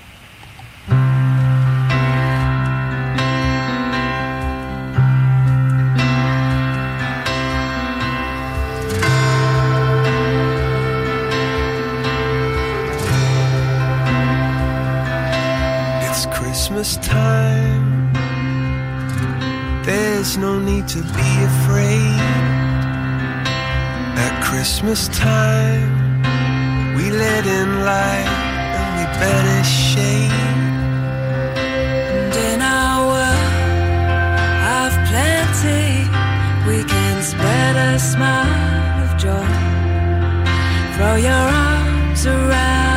Christmas 16.77 17.07
time. 17.07 18.13
There's 19.83 20.37
no 20.37 20.61
need 20.61 20.87
to 20.89 21.01
be 21.01 21.31
afraid. 21.51 22.21
At 24.25 24.43
Christmas 24.45 25.09
time, 25.09 26.21
we 26.95 27.11
let 27.11 27.47
in 27.47 27.81
light 27.83 28.29
and 28.77 28.89
we 28.99 29.05
banish 29.19 29.73
shade. 29.91 30.31
And 32.13 32.35
in 32.51 32.61
our 32.61 33.07
world 33.09 34.37
of 34.85 34.93
plenty, 35.09 36.05
we 36.69 36.85
can 36.85 37.23
spread 37.23 37.77
a 37.89 37.99
smile 37.99 39.01
of 39.03 39.17
joy. 39.17 39.49
Throw 40.95 41.17
your 41.17 41.33
arms 41.33 42.27
around 42.27 42.96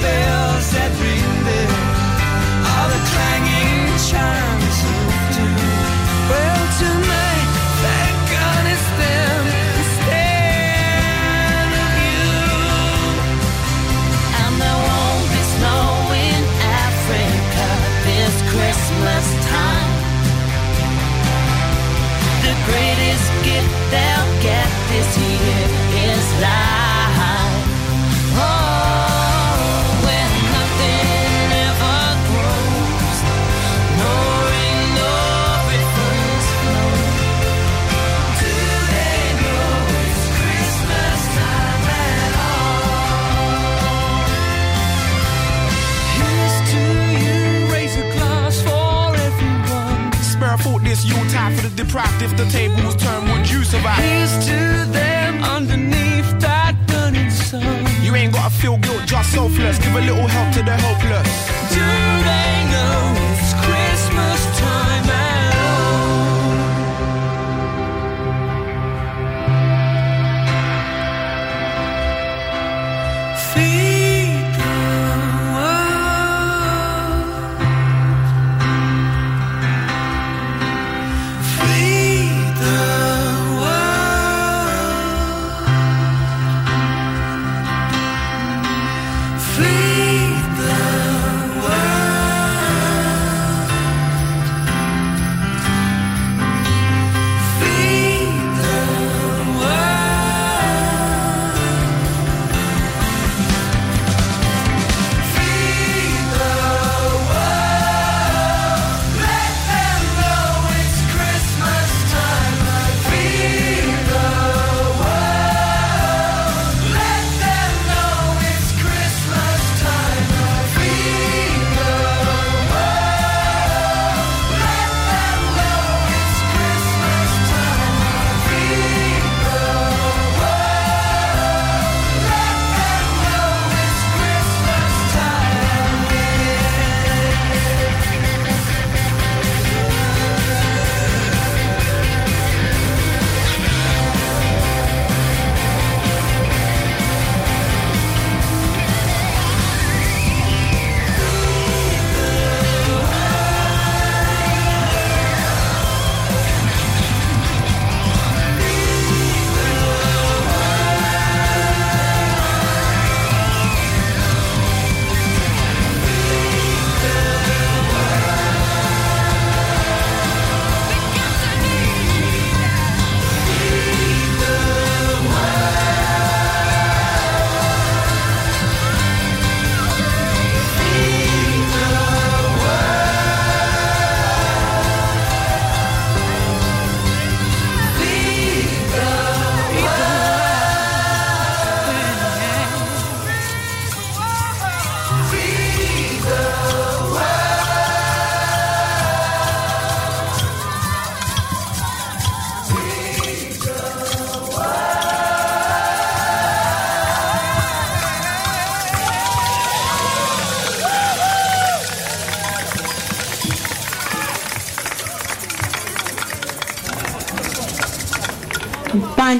Christmas 0.00 0.02
bells 0.02 0.72
that 0.72 1.19
Thought 51.00 51.08
this 51.08 51.16
Yuletide 51.16 51.56
for 51.56 51.68
the 51.68 51.84
deprived. 51.84 52.22
If 52.22 52.36
the 52.36 52.44
table 52.46 52.76
was 52.84 52.96
turned, 52.96 53.30
would 53.30 53.48
you 53.50 53.64
survive? 53.64 53.98
Here's 53.98 54.46
to 54.46 54.90
them 54.92 55.42
underneath 55.42 56.38
that 56.40 56.76
burning 56.86 57.30
sun. 57.30 57.86
You 58.02 58.14
ain't 58.14 58.32
gotta 58.32 58.54
feel 58.54 58.76
guilt, 58.78 59.06
just 59.06 59.32
selfless. 59.32 59.78
Give 59.78 59.94
a 59.94 60.00
little 60.00 60.26
help 60.26 60.52
to 60.54 60.62
the 60.62 60.76
helpless. 60.76 61.74
Do 61.74 62.09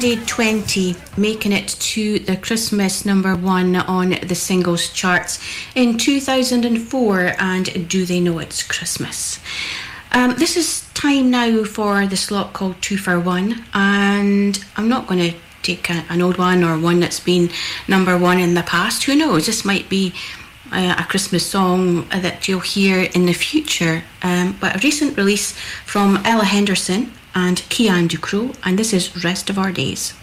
Twenty, 0.01 0.97
making 1.19 1.53
it 1.53 1.69
to 1.69 2.21
the 2.21 2.35
Christmas 2.35 3.05
number 3.05 3.37
one 3.37 3.77
on 3.77 4.17
the 4.23 4.35
singles 4.35 4.89
charts 4.89 5.39
in 5.75 5.99
2004, 5.99 7.35
and 7.39 7.87
Do 7.87 8.07
They 8.07 8.19
Know 8.19 8.39
It's 8.39 8.63
Christmas? 8.63 9.39
Um, 10.13 10.37
this 10.37 10.57
is 10.57 10.89
time 10.95 11.31
now 11.31 11.65
for 11.65 12.07
the 12.07 12.17
slot 12.17 12.55
called 12.55 12.81
Two 12.81 12.97
for 12.97 13.21
One, 13.21 13.63
and 13.75 14.65
I'm 14.75 14.89
not 14.89 15.07
going 15.07 15.33
to 15.33 15.39
take 15.63 15.91
a, 15.91 16.03
an 16.09 16.23
old 16.23 16.39
one 16.39 16.65
or 16.65 16.79
one 16.79 17.01
that's 17.01 17.21
been 17.21 17.51
number 17.87 18.17
one 18.17 18.41
in 18.41 18.55
the 18.55 18.63
past. 18.63 19.05
Who 19.05 19.15
knows? 19.15 19.45
This 19.45 19.67
might 19.67 19.91
be 19.91 20.15
uh, 20.73 20.95
a 20.99 21.05
Christmas 21.05 21.45
song 21.45 22.09
that 22.09 22.49
you'll 22.49 22.61
hear 22.61 23.03
in 23.03 23.27
the 23.27 23.35
future. 23.35 24.05
Um, 24.23 24.57
but 24.63 24.77
a 24.77 24.79
recent 24.79 25.19
release 25.19 25.53
from 25.85 26.23
Ella 26.25 26.47
Henderson 26.47 27.13
and 27.35 27.59
Cian 27.71 28.09
Ducrot, 28.09 28.57
and 28.65 28.79
this 28.79 28.93
is 28.93 29.25
Rest 29.25 29.51
of 29.51 29.59
Our 29.59 29.73
Days. 29.73 30.15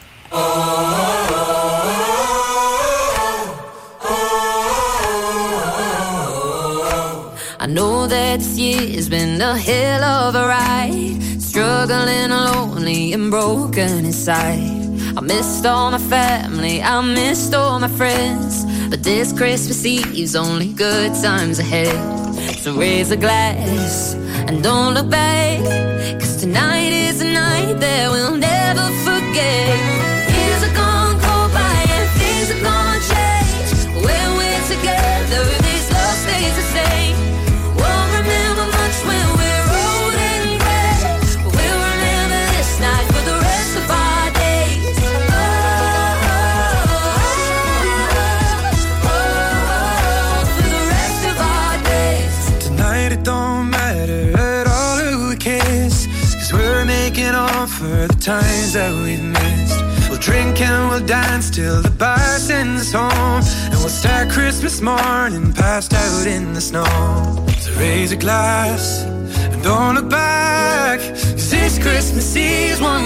I 7.60 7.66
know 7.70 8.08
that 8.08 8.40
this 8.40 8.58
year's 8.58 9.10
been 9.10 9.42
a 9.42 9.58
hell 9.58 10.04
of 10.04 10.36
a 10.36 10.48
ride. 10.48 11.22
Struggling, 11.42 12.30
lonely, 12.30 13.14
and 13.14 13.32
broken 13.32 14.06
inside. 14.06 14.88
I 15.18 15.22
missed 15.22 15.66
all 15.66 15.92
my 15.92 15.98
family, 15.98 16.82
I 16.82 17.02
missed 17.02 17.54
all 17.54 17.80
my 17.80 17.88
friends. 17.88 18.66
But 18.90 19.04
this 19.04 19.34
Christmas 19.34 19.86
Eve's 19.86 20.36
only 20.36 20.72
good 20.74 21.14
times 21.22 21.60
ahead. 21.60 21.98
So 22.60 22.76
raise 22.76 23.12
a 23.12 23.18
glass 23.18 24.14
and 24.48 24.64
don't 24.64 24.94
look 24.94 25.10
back. 25.10 25.97
Tonight 26.48 26.94
is 26.94 27.20
a 27.20 27.26
night 27.26 27.78
that 27.82 28.10
we'll 28.10 28.38
never 28.38 28.88
forget. 29.04 29.97
For 57.88 58.08
the 58.08 58.20
times 58.20 58.74
that 58.74 58.94
we've 59.04 59.24
missed. 59.24 60.10
We'll 60.10 60.20
drink 60.20 60.60
and 60.62 60.90
we'll 60.90 61.06
dance 61.06 61.50
till 61.50 61.82
the 61.82 61.92
bar 61.92 62.40
sends 62.40 62.82
us 62.82 62.92
home. 62.92 63.42
And 63.72 63.78
we'll 63.82 63.98
start 64.04 64.30
Christmas 64.30 64.82
morning 64.82 65.54
passed 65.54 65.94
out 65.94 66.28
in 66.28 66.54
the 66.54 66.62
snow. 66.62 66.86
So 67.60 67.72
raise 67.80 68.12
a 68.12 68.18
glass 68.18 69.04
and 69.04 69.64
don't 69.64 69.96
look 69.96 70.10
back 70.10 71.00
Cause 71.00 71.50
this 71.50 71.80
Christmas 71.80 72.36
Eve's 72.36 72.82
one 72.82 73.06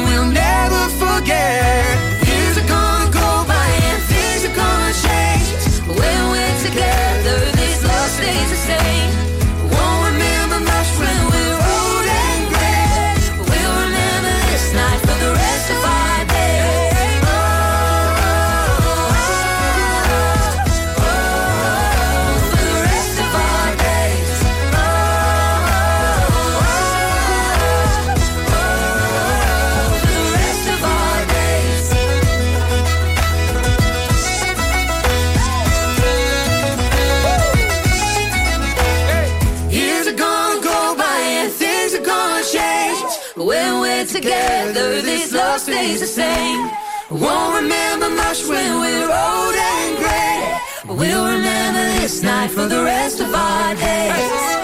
love 45.52 45.60
stays 45.60 46.00
the 46.00 46.08
same. 46.08 46.70
Won't 47.10 47.62
remember 47.62 48.10
much 48.10 48.40
when 48.48 48.70
we're 48.80 49.12
old 49.28 49.56
and 49.72 49.98
gray. 49.98 50.58
But 50.88 50.96
we'll 50.96 51.26
remember 51.26 51.84
this 52.00 52.24
night 52.24 52.52
for 52.52 52.68
the 52.68 52.82
rest 52.84 53.20
of 53.20 53.34
our 53.34 53.76
days. 53.76 54.58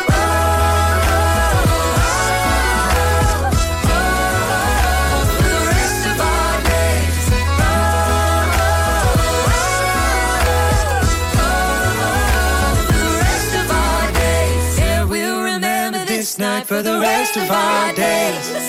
Night 16.40 16.68
for 16.68 16.84
the 16.84 17.00
rest 17.00 17.36
of 17.36 17.50
our 17.50 17.94
days. 17.94 18.67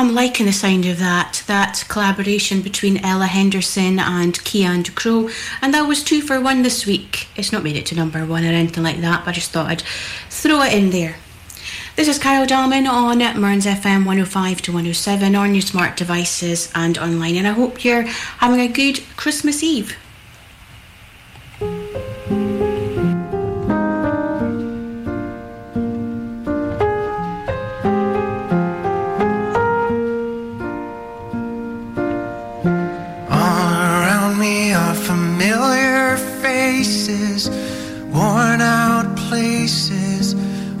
I'm 0.00 0.14
liking 0.14 0.46
the 0.46 0.52
sound 0.54 0.86
of 0.86 0.98
that, 1.00 1.42
that 1.46 1.84
collaboration 1.88 2.62
between 2.62 3.04
Ella 3.04 3.26
Henderson 3.26 3.98
and 3.98 4.34
Cian 4.34 4.82
Ducrot, 4.82 5.30
and 5.60 5.74
that 5.74 5.86
was 5.86 6.02
two 6.02 6.22
for 6.22 6.40
one 6.40 6.62
this 6.62 6.86
week. 6.86 7.28
It's 7.36 7.52
not 7.52 7.62
made 7.62 7.76
it 7.76 7.84
to 7.86 7.94
number 7.94 8.24
one 8.24 8.42
or 8.46 8.48
anything 8.48 8.82
like 8.82 9.02
that, 9.02 9.26
but 9.26 9.32
I 9.32 9.34
just 9.34 9.50
thought 9.50 9.66
I'd 9.66 9.82
throw 10.30 10.62
it 10.62 10.72
in 10.72 10.88
there. 10.88 11.16
This 11.96 12.08
is 12.08 12.18
Carol 12.18 12.46
Dalman 12.46 12.88
on 12.90 13.18
Mearns 13.38 13.66
FM 13.66 14.06
105 14.06 14.62
to 14.62 14.72
107 14.72 15.34
on 15.34 15.54
your 15.54 15.60
smart 15.60 15.98
devices 15.98 16.72
and 16.74 16.96
online, 16.96 17.36
and 17.36 17.46
I 17.46 17.52
hope 17.52 17.84
you're 17.84 18.04
having 18.04 18.60
a 18.60 18.68
good 18.68 19.02
Christmas 19.18 19.62
Eve. 19.62 19.98
Worn 38.20 38.60
out 38.60 39.16
places, 39.16 40.34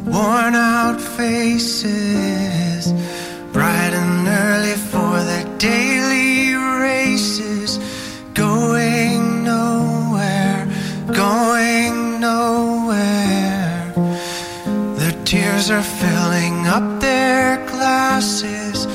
worn 0.04 0.54
out 0.54 1.00
faces, 1.00 2.92
bright 3.54 3.92
and 4.00 4.28
early 4.28 4.76
for 4.92 5.12
their 5.28 5.46
daily 5.56 6.52
races, 6.88 7.78
going 8.34 9.42
nowhere, 9.42 10.68
going 11.26 12.20
nowhere. 12.20 13.94
Their 14.98 15.16
tears 15.24 15.70
are 15.70 15.88
filling 16.02 16.66
up 16.66 17.00
their 17.00 17.56
glasses, 17.72 18.86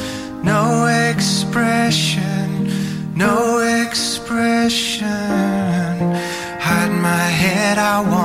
no 0.43 0.85
expression, 1.09 2.47
no 3.15 3.57
expression. 3.81 5.05
Hide 6.67 6.95
my 7.09 7.27
head, 7.41 7.77
I 7.77 8.01
wanna 8.01 8.24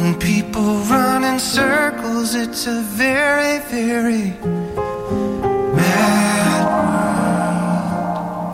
When 0.00 0.14
people 0.18 0.78
run 0.88 1.24
in 1.24 1.38
circles, 1.38 2.34
it's 2.34 2.66
a 2.66 2.80
very, 2.80 3.58
very 3.68 4.32
mad 5.76 6.64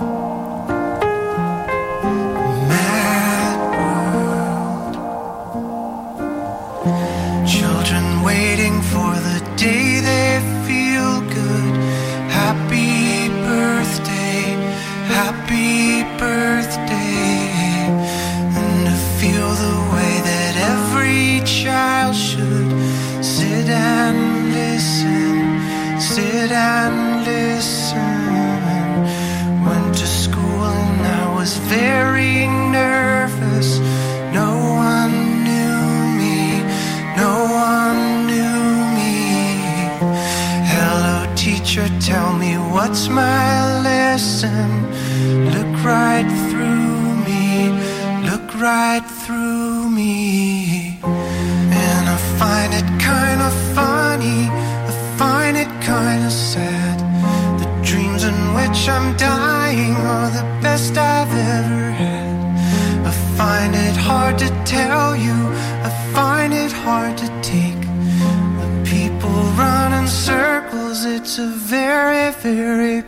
world. 0.08 0.68
Mad 2.68 3.58
world. 3.78 4.96
Children 7.46 8.22
waiting 8.24 8.82
for 8.82 9.14
the 9.28 9.40
day 9.56 9.95
listen. 44.16 44.70
Look 45.54 45.84
right 45.84 46.28
through 46.48 47.16
me, 47.28 47.70
look 48.30 48.54
right 48.54 49.04
through 49.22 49.90
me. 49.90 50.98
And 51.02 52.08
I 52.08 52.16
find 52.38 52.72
it 52.74 52.88
kind 53.00 53.40
of 53.42 53.52
funny, 53.74 54.48
I 54.90 54.92
find 55.18 55.56
it 55.56 55.68
kind 55.82 56.24
of 56.24 56.32
sad. 56.32 56.98
The 57.60 57.68
dreams 57.82 58.24
in 58.24 58.38
which 58.54 58.88
I'm 58.88 59.16
dying 59.16 59.96
are 59.96 60.30
the 60.30 60.46
best 60.62 60.96
I've 60.96 61.34
ever 61.58 61.90
had. 61.90 62.36
I 63.06 63.12
find 63.36 63.74
it 63.74 63.96
hard 63.96 64.38
to 64.38 64.48
tell 64.64 65.16
you, 65.16 65.38
I 65.88 65.90
find 66.14 66.52
it 66.54 66.72
hard 66.72 67.18
to 67.18 67.28
take. 67.42 67.65
Circles, 70.26 71.04
it's 71.04 71.38
a 71.38 71.46
very, 71.46 72.32
very 72.32 73.02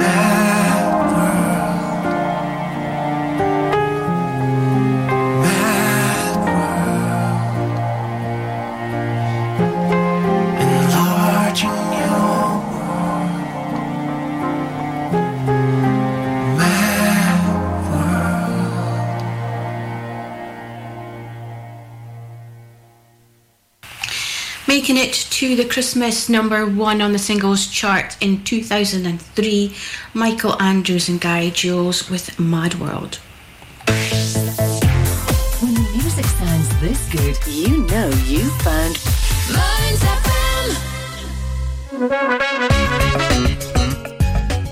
mad 0.00 0.45
Making 24.86 25.04
it 25.04 25.14
to 25.14 25.56
the 25.56 25.64
Christmas 25.64 26.28
number 26.28 26.64
one 26.64 27.02
on 27.02 27.10
the 27.10 27.18
singles 27.18 27.66
chart 27.66 28.16
in 28.20 28.44
2003, 28.44 29.74
Michael 30.14 30.62
Andrews 30.62 31.08
and 31.08 31.20
Gary 31.20 31.50
Jules 31.50 32.08
with 32.08 32.38
Mad 32.38 32.76
World. 32.76 33.16
When 35.58 35.74
the 35.74 35.90
music 35.92 36.24
sounds 36.26 36.80
this 36.80 37.04
good, 37.10 37.36
you 37.52 37.84
know 37.88 38.10
you 38.28 38.48
found 38.60 38.96
Mearns 39.52 40.06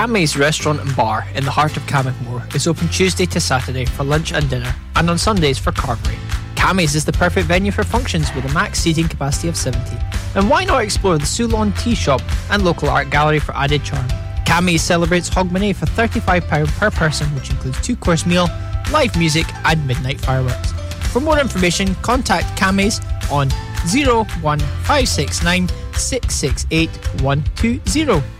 Cammy's 0.00 0.34
Restaurant 0.34 0.80
and 0.80 0.96
Bar 0.96 1.26
in 1.34 1.44
the 1.44 1.50
heart 1.50 1.76
of 1.76 1.82
Cammachmore 1.82 2.56
is 2.56 2.66
open 2.66 2.88
Tuesday 2.88 3.26
to 3.26 3.38
Saturday 3.38 3.84
for 3.84 4.02
lunch 4.02 4.32
and 4.32 4.48
dinner, 4.48 4.74
and 4.96 5.10
on 5.10 5.18
Sundays 5.18 5.58
for 5.58 5.72
carvery. 5.72 6.16
Cammy's 6.54 6.94
is 6.94 7.04
the 7.04 7.12
perfect 7.12 7.46
venue 7.46 7.70
for 7.70 7.84
functions 7.84 8.34
with 8.34 8.46
a 8.46 8.54
max 8.54 8.78
seating 8.80 9.06
capacity 9.06 9.48
of 9.48 9.58
70. 9.58 9.98
And 10.36 10.48
why 10.48 10.64
not 10.64 10.82
explore 10.82 11.18
the 11.18 11.26
Soulon 11.26 11.78
Tea 11.78 11.94
Shop 11.94 12.22
and 12.48 12.64
local 12.64 12.88
art 12.88 13.10
gallery 13.10 13.40
for 13.40 13.54
added 13.54 13.84
charm? 13.84 14.08
Cammy's 14.46 14.80
celebrates 14.80 15.28
Hogmanay 15.28 15.76
for 15.76 15.84
£35 15.84 16.66
per 16.78 16.90
person, 16.90 17.26
which 17.34 17.50
includes 17.50 17.78
two 17.82 17.94
course 17.94 18.24
meal, 18.24 18.48
live 18.90 19.14
music, 19.18 19.44
and 19.66 19.86
midnight 19.86 20.18
fireworks. 20.18 20.72
For 21.12 21.20
more 21.20 21.38
information, 21.38 21.94
contact 21.96 22.46
Cammy's 22.58 23.02
on 23.30 23.50
01569 23.92 25.68
668 25.92 26.88
120. 27.20 28.39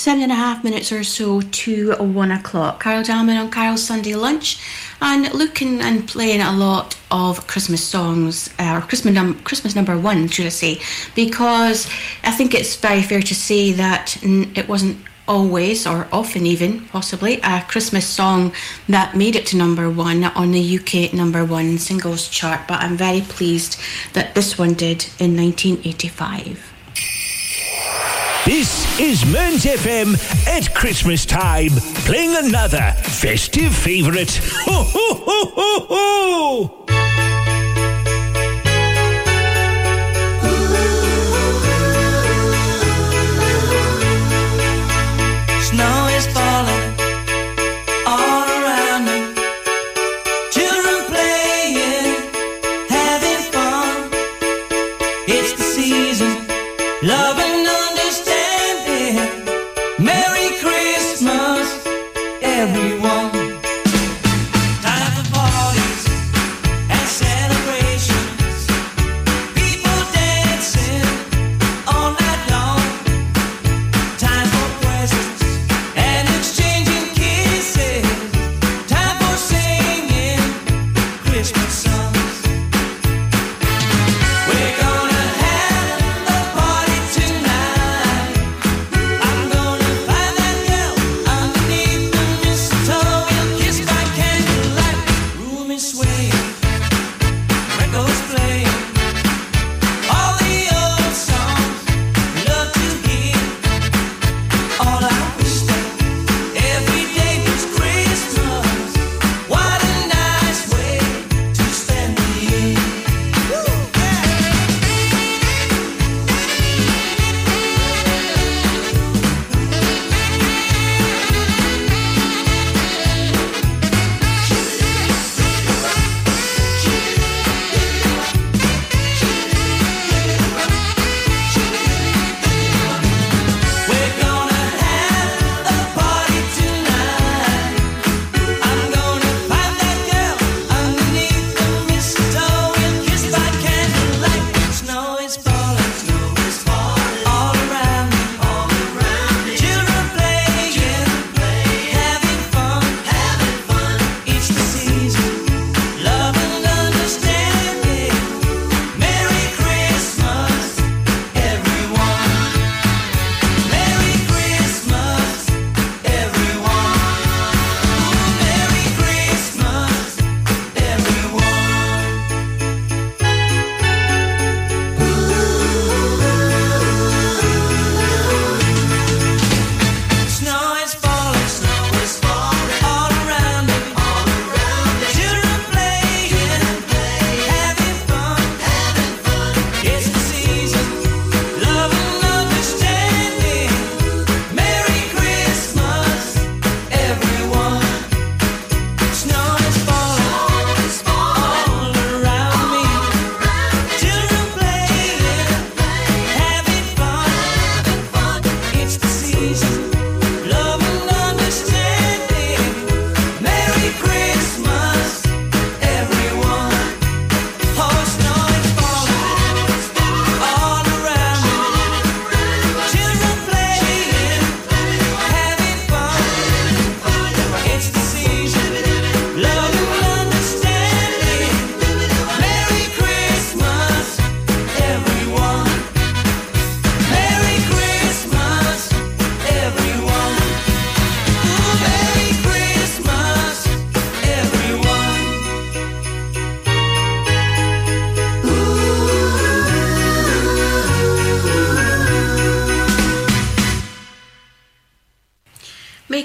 Seven 0.00 0.22
and 0.22 0.32
a 0.32 0.34
half 0.34 0.64
minutes 0.64 0.92
or 0.92 1.04
so 1.04 1.42
to 1.42 1.92
one 1.96 2.30
o'clock. 2.30 2.82
Carol 2.82 3.02
Dalman 3.02 3.38
on 3.38 3.50
Carol's 3.50 3.82
Sunday 3.82 4.14
lunch 4.14 4.58
and 5.02 5.30
looking 5.34 5.82
and 5.82 6.08
playing 6.08 6.40
a 6.40 6.56
lot 6.56 6.96
of 7.10 7.46
Christmas 7.46 7.84
songs, 7.84 8.48
uh, 8.58 8.78
or 8.78 8.80
Christmas, 8.80 9.12
num- 9.12 9.38
Christmas 9.40 9.74
number 9.74 9.98
one, 9.98 10.26
should 10.28 10.46
I 10.46 10.48
say, 10.48 10.80
because 11.14 11.86
I 12.24 12.30
think 12.30 12.54
it's 12.54 12.76
very 12.76 13.02
fair 13.02 13.20
to 13.20 13.34
say 13.34 13.72
that 13.72 14.16
it 14.24 14.66
wasn't 14.70 14.96
always, 15.28 15.86
or 15.86 16.08
often 16.10 16.46
even, 16.46 16.86
possibly, 16.86 17.38
a 17.42 17.60
Christmas 17.68 18.06
song 18.06 18.54
that 18.88 19.14
made 19.14 19.36
it 19.36 19.44
to 19.48 19.58
number 19.58 19.90
one 19.90 20.24
on 20.24 20.52
the 20.52 20.78
UK 20.78 21.12
number 21.12 21.44
one 21.44 21.76
singles 21.76 22.26
chart, 22.30 22.62
but 22.66 22.80
I'm 22.80 22.96
very 22.96 23.20
pleased 23.20 23.78
that 24.14 24.34
this 24.34 24.56
one 24.56 24.72
did 24.72 25.04
in 25.18 25.36
1985. 25.36 26.69
This 28.46 28.98
is 28.98 29.24
Mearns 29.26 29.64
FM 29.66 30.16
at 30.48 30.72
Christmas 30.74 31.26
time, 31.26 31.70
playing 32.06 32.34
another 32.36 32.92
festive 33.02 33.74
favourite. 33.74 34.30
Ho 34.64 34.82
ho 34.82 35.14
ho 35.14 35.50
ho 35.54 35.86
ho! 35.88 36.79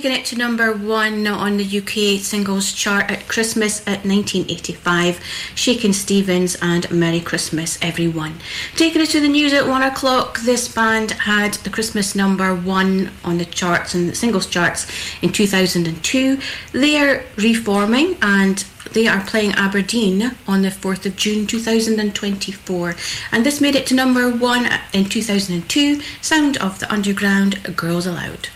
Making 0.06 0.22
it 0.22 0.26
to 0.28 0.38
number 0.38 0.72
one 0.72 1.26
on 1.26 1.58
the 1.58 1.78
UK 1.80 2.22
singles 2.22 2.72
chart 2.72 3.10
at 3.10 3.28
Christmas 3.28 3.80
at 3.88 4.06
1985. 4.06 5.20
Shakin' 5.56 5.94
Stevens 5.94 6.56
and 6.62 6.92
Merry 6.92 7.20
Christmas, 7.20 7.80
everyone. 7.82 8.36
Taking 8.76 9.02
it 9.02 9.10
to 9.10 9.20
the 9.20 9.28
news 9.28 9.52
at 9.52 9.68
one 9.68 9.82
o'clock, 9.82 10.42
this 10.42 10.68
band 10.68 11.10
had 11.12 11.56
the 11.56 11.72
Christmas 11.72 12.14
number 12.14 12.54
one 12.54 13.10
on 13.24 13.40
the 13.40 13.46
charts 13.46 13.96
and 13.96 14.08
the 14.08 14.14
singles 14.14 14.46
charts 14.46 14.86
in 15.24 15.32
2002. 15.32 16.38
They 16.72 16.98
are 17.00 17.24
reforming 17.38 18.18
and 18.22 18.64
they 18.94 19.08
are 19.08 19.26
playing 19.26 19.54
Aberdeen 19.54 20.36
on 20.48 20.62
the 20.62 20.70
4th 20.70 21.08
of 21.08 21.16
June 21.16 21.48
2024. 21.48 22.96
And 23.32 23.44
this 23.44 23.60
made 23.60 23.76
it 23.76 23.88
to 23.88 23.96
number 23.96 24.30
one 24.30 24.70
in 24.94 25.06
2002 25.06 26.00
Sound 26.22 26.58
of 26.58 26.78
the 26.78 26.94
Underground 26.94 27.76
Girls 27.76 28.06
Aloud. 28.06 28.50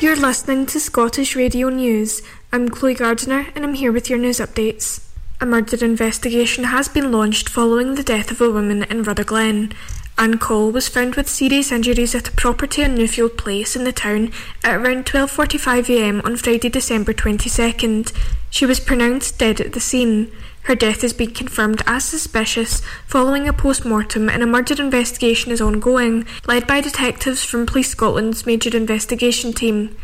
You're 0.00 0.16
listening 0.16 0.66
to 0.66 0.80
Scottish 0.80 1.36
Radio 1.36 1.68
News. 1.70 2.20
I'm 2.52 2.68
Chloe 2.68 2.94
Gardiner 2.94 3.46
and 3.54 3.64
I'm 3.64 3.74
here 3.74 3.92
with 3.92 4.10
your 4.10 4.18
news 4.18 4.38
updates. 4.38 5.06
A 5.40 5.46
murder 5.46 5.82
investigation 5.82 6.64
has 6.64 6.88
been 6.88 7.12
launched 7.12 7.48
following 7.48 7.94
the 7.94 8.02
death 8.02 8.30
of 8.30 8.40
a 8.40 8.50
woman 8.50 8.82
in 8.82 9.04
Rutherglen. 9.04 9.72
Anne 10.18 10.38
Cole 10.38 10.72
was 10.72 10.88
found 10.88 11.14
with 11.14 11.28
serious 11.28 11.72
injuries 11.72 12.14
at 12.14 12.28
a 12.28 12.32
property 12.32 12.84
on 12.84 12.96
Newfield 12.96 13.38
Place 13.38 13.76
in 13.76 13.84
the 13.84 13.92
town 13.92 14.32
at 14.62 14.76
around 14.76 15.06
12.45am 15.06 16.24
on 16.24 16.36
Friday, 16.36 16.68
December 16.68 17.14
22nd. 17.14 18.12
She 18.50 18.66
was 18.66 18.80
pronounced 18.80 19.38
dead 19.38 19.60
at 19.60 19.72
the 19.72 19.80
scene. 19.80 20.30
Her 20.64 20.74
death 20.74 21.02
has 21.02 21.12
been 21.12 21.32
confirmed 21.32 21.82
as 21.86 22.04
suspicious 22.04 22.80
following 23.06 23.46
a 23.46 23.52
post-mortem 23.52 24.30
and 24.30 24.42
a 24.42 24.46
murder 24.46 24.80
investigation 24.82 25.52
is 25.52 25.60
ongoing, 25.60 26.26
led 26.46 26.66
by 26.66 26.80
detectives 26.80 27.44
from 27.44 27.66
Police 27.66 27.90
Scotland's 27.90 28.46
Major 28.46 28.74
Investigation 28.74 29.52
Team. 29.52 29.94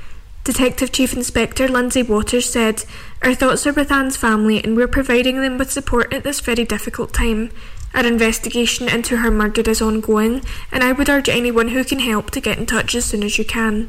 Detective 0.45 0.93
Chief 0.93 1.15
Inspector 1.15 1.67
Lindsay 1.67 2.03
Waters 2.03 2.49
said, 2.49 2.85
Our 3.23 3.35
thoughts 3.35 3.67
are 3.67 3.73
with 3.73 3.91
Anne's 3.91 4.19
family 4.19 4.63
and 4.63 4.77
we're 4.77 4.87
providing 4.87 5.41
them 5.41 5.57
with 5.57 5.73
support 5.73 6.13
at 6.13 6.25
this 6.25 6.41
very 6.41 6.67
difficult 6.67 7.15
time. 7.15 7.51
Our 7.95 8.05
investigation 8.05 8.87
into 8.87 9.17
her 9.19 9.31
murder 9.31 9.63
is 9.69 9.81
ongoing, 9.81 10.43
and 10.71 10.85
I 10.85 10.93
would 10.93 11.09
urge 11.09 11.29
anyone 11.31 11.69
who 11.69 11.85
can 11.85 12.01
help 12.01 12.31
to 12.33 12.41
get 12.41 12.59
in 12.59 12.67
touch 12.67 12.95
as 12.95 13.07
soon 13.07 13.23
as 13.23 13.39
you 13.39 13.47
can. 13.47 13.89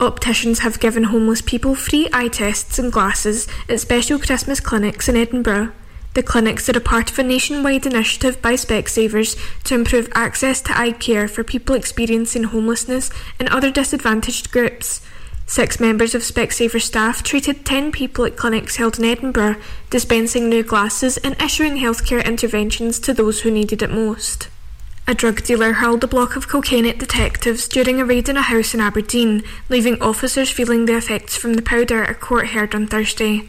Opticians 0.00 0.60
have 0.60 0.80
given 0.80 1.04
homeless 1.04 1.42
people 1.42 1.74
free 1.74 2.08
eye 2.12 2.28
tests 2.28 2.78
and 2.78 2.90
glasses 2.90 3.46
at 3.68 3.78
special 3.78 4.18
Christmas 4.18 4.58
clinics 4.58 5.08
in 5.08 5.16
Edinburgh. 5.16 5.72
The 6.14 6.22
clinics 6.22 6.68
are 6.68 6.76
a 6.76 6.80
part 6.80 7.10
of 7.10 7.18
a 7.18 7.22
nationwide 7.22 7.86
initiative 7.86 8.42
by 8.42 8.52
Specsavers 8.52 9.34
to 9.64 9.74
improve 9.74 10.10
access 10.14 10.60
to 10.62 10.78
eye 10.78 10.92
care 10.92 11.26
for 11.26 11.42
people 11.42 11.74
experiencing 11.74 12.44
homelessness 12.44 13.10
and 13.38 13.48
other 13.48 13.70
disadvantaged 13.70 14.50
groups. 14.52 15.00
Six 15.46 15.80
members 15.80 16.14
of 16.14 16.22
Specsavers 16.22 16.82
staff 16.82 17.22
treated 17.22 17.64
10 17.64 17.92
people 17.92 18.26
at 18.26 18.36
clinics 18.36 18.76
held 18.76 18.98
in 18.98 19.06
Edinburgh, 19.06 19.56
dispensing 19.88 20.48
new 20.48 20.62
glasses 20.62 21.16
and 21.18 21.40
issuing 21.40 21.76
healthcare 21.76 22.24
interventions 22.24 22.98
to 23.00 23.14
those 23.14 23.40
who 23.40 23.50
needed 23.50 23.82
it 23.82 23.90
most. 23.90 24.48
A 25.06 25.14
drug 25.14 25.42
dealer 25.42 25.74
hurled 25.74 26.04
a 26.04 26.06
block 26.06 26.36
of 26.36 26.46
cocaine 26.46 26.86
at 26.86 26.98
detectives 26.98 27.66
during 27.66 28.00
a 28.00 28.04
raid 28.04 28.28
in 28.28 28.36
a 28.36 28.42
house 28.42 28.72
in 28.74 28.80
Aberdeen, 28.80 29.42
leaving 29.68 30.00
officers 30.00 30.50
feeling 30.50 30.84
the 30.84 30.96
effects 30.96 31.36
from 31.36 31.54
the 31.54 31.62
powder, 31.62 32.02
a 32.02 32.14
court 32.14 32.48
heard 32.48 32.74
on 32.74 32.86
Thursday. 32.86 33.48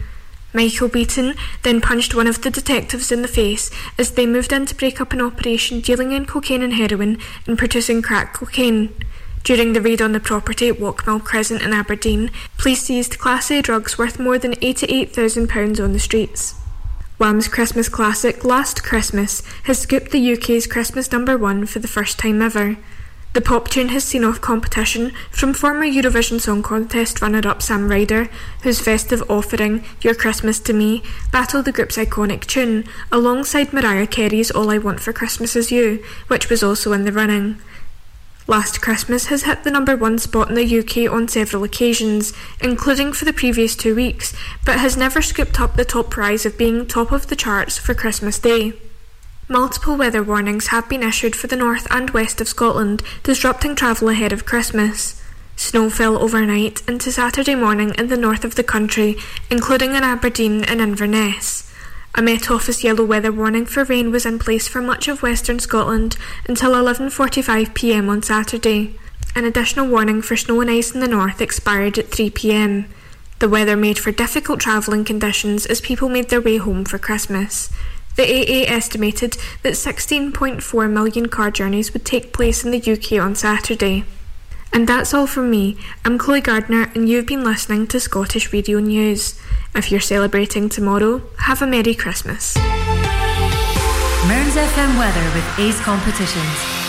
Michael 0.53 0.87
Beaton 0.87 1.33
then 1.63 1.81
punched 1.81 2.13
one 2.13 2.27
of 2.27 2.43
the 2.43 2.51
detectives 2.51 3.11
in 3.11 3.21
the 3.23 3.27
face 3.27 3.71
as 3.97 4.11
they 4.11 4.27
moved 4.27 4.53
in 4.53 4.65
to 4.67 4.75
break 4.75 5.01
up 5.01 5.11
an 5.11 5.21
operation 5.21 5.81
dealing 5.81 6.11
in 6.11 6.25
cocaine 6.25 6.61
and 6.61 6.73
heroin 6.73 7.17
and 7.47 7.57
producing 7.57 8.01
crack 8.01 8.33
cocaine. 8.33 8.93
During 9.43 9.73
the 9.73 9.81
raid 9.81 10.01
on 10.01 10.13
the 10.13 10.19
property 10.19 10.69
at 10.69 10.77
Walkmill 10.77 11.23
Crescent 11.23 11.61
in 11.61 11.73
Aberdeen, 11.73 12.31
police 12.57 12.83
seized 12.83 13.19
Class 13.19 13.51
A 13.51 13.61
drugs 13.61 13.97
worth 13.97 14.19
more 14.19 14.37
than 14.37 14.53
£88,000 14.53 15.83
on 15.83 15.91
the 15.91 15.99
streets. 15.99 16.55
Wham's 17.17 17.47
Christmas 17.47 17.89
classic 17.89 18.43
Last 18.43 18.83
Christmas 18.83 19.43
has 19.63 19.79
scooped 19.79 20.11
the 20.11 20.33
UK's 20.33 20.67
Christmas 20.67 21.11
number 21.11 21.37
one 21.37 21.65
for 21.65 21.79
the 21.79 21.87
first 21.87 22.19
time 22.19 22.41
ever. 22.41 22.77
The 23.33 23.41
pop 23.41 23.67
tune 23.67 23.89
has 23.89 24.03
seen 24.03 24.23
off 24.23 24.41
competition 24.41 25.11
from 25.31 25.55
former 25.55 25.87
Eurovision 25.87 26.39
Song 26.39 26.61
Contest 26.61 27.19
runner 27.19 27.41
up 27.47 27.63
Sam 27.63 27.89
Ryder, 27.89 28.29
whose 28.61 28.79
festive 28.79 29.23
offering, 29.27 29.83
You're 30.01 30.13
Christmas 30.13 30.59
to 30.59 30.73
Me, 30.73 31.01
battled 31.31 31.65
the 31.65 31.71
group's 31.71 31.97
iconic 31.97 32.45
tune, 32.45 32.83
alongside 33.11 33.73
Mariah 33.73 34.05
Carey's 34.05 34.51
All 34.51 34.69
I 34.69 34.77
Want 34.77 34.99
for 34.99 35.13
Christmas 35.13 35.55
Is 35.55 35.71
You, 35.71 36.03
which 36.27 36.51
was 36.51 36.61
also 36.61 36.93
in 36.93 37.05
the 37.05 37.11
running. 37.11 37.59
Last 38.45 38.81
Christmas 38.81 39.25
has 39.27 39.43
hit 39.43 39.63
the 39.63 39.71
number 39.71 39.97
one 39.97 40.19
spot 40.19 40.49
in 40.49 40.55
the 40.55 40.79
UK 40.79 41.11
on 41.11 41.27
several 41.27 41.63
occasions, 41.63 42.33
including 42.61 43.13
for 43.13 43.25
the 43.25 43.33
previous 43.33 43.75
two 43.75 43.95
weeks, 43.95 44.35
but 44.63 44.77
has 44.77 44.95
never 44.95 45.23
scooped 45.23 45.59
up 45.59 45.75
the 45.75 45.85
top 45.85 46.11
prize 46.11 46.45
of 46.45 46.55
being 46.55 46.85
top 46.85 47.11
of 47.11 47.27
the 47.27 47.35
charts 47.35 47.79
for 47.79 47.95
Christmas 47.95 48.37
Day. 48.37 48.73
Multiple 49.53 49.95
weather 49.95 50.23
warnings 50.23 50.69
have 50.69 50.89
been 50.89 51.03
issued 51.03 51.35
for 51.35 51.45
the 51.45 51.55
north 51.55 51.85
and 51.91 52.09
west 52.09 52.41
of 52.41 52.47
Scotland, 52.47 53.03
disrupting 53.21 53.75
travel 53.75 54.09
ahead 54.09 54.33
of 54.33 54.47
Christmas. 54.47 55.21
Snow 55.55 55.91
fell 55.91 56.17
overnight 56.17 56.81
into 56.87 57.11
Saturday 57.11 57.53
morning 57.53 57.93
in 57.95 58.07
the 58.07 58.17
north 58.17 58.43
of 58.43 58.55
the 58.55 58.63
country, 58.63 59.15
including 59.51 59.91
in 59.93 60.03
Aberdeen 60.03 60.63
and 60.63 60.81
Inverness. 60.81 61.71
A 62.15 62.21
Met 62.23 62.49
Office 62.49 62.83
yellow 62.83 63.05
weather 63.05 63.31
warning 63.31 63.67
for 63.67 63.83
rain 63.83 64.09
was 64.09 64.25
in 64.25 64.39
place 64.39 64.67
for 64.67 64.81
much 64.81 65.07
of 65.07 65.21
western 65.21 65.59
Scotland 65.59 66.17
until 66.47 66.71
11:45 66.71 67.75
p.m. 67.75 68.09
on 68.09 68.23
Saturday. 68.23 68.95
An 69.35 69.45
additional 69.45 69.87
warning 69.87 70.23
for 70.23 70.35
snow 70.35 70.61
and 70.61 70.71
ice 70.71 70.95
in 70.95 70.99
the 70.99 71.07
north 71.07 71.41
expired 71.41 71.99
at 71.99 72.09
3 72.09 72.31
p.m. 72.31 72.85
The 73.37 73.49
weather 73.49 73.77
made 73.77 73.99
for 73.99 74.11
difficult 74.11 74.61
travelling 74.61 75.05
conditions 75.05 75.67
as 75.67 75.79
people 75.79 76.09
made 76.09 76.29
their 76.29 76.41
way 76.41 76.57
home 76.57 76.85
for 76.85 76.97
Christmas. 76.97 77.69
The 78.15 78.23
AA 78.23 78.71
estimated 78.71 79.37
that 79.63 79.73
16.4 79.73 80.91
million 80.91 81.29
car 81.29 81.49
journeys 81.49 81.93
would 81.93 82.05
take 82.05 82.31
place 82.31 82.63
in 82.63 82.71
the 82.71 82.77
UK 82.77 83.13
on 83.13 83.33
Saturday. 83.35 84.05
And 84.71 84.87
that's 84.87 85.13
all 85.13 85.27
from 85.27 85.49
me. 85.49 85.77
I'm 86.05 86.17
Chloe 86.17 86.41
Gardner, 86.41 86.91
and 86.95 87.07
you've 87.09 87.27
been 87.27 87.43
listening 87.43 87.87
to 87.87 87.99
Scottish 87.99 88.53
Radio 88.53 88.79
News. 88.79 89.39
If 89.75 89.91
you're 89.91 89.99
celebrating 89.99 90.69
tomorrow, 90.69 91.21
have 91.39 91.61
a 91.61 91.67
Merry 91.67 91.95
Christmas. 91.95 92.55
Mearns 94.27 94.55
FM 94.55 94.97
weather 94.97 95.25
with 95.35 95.59
Ace 95.59 95.79
Competitions. 95.81 96.82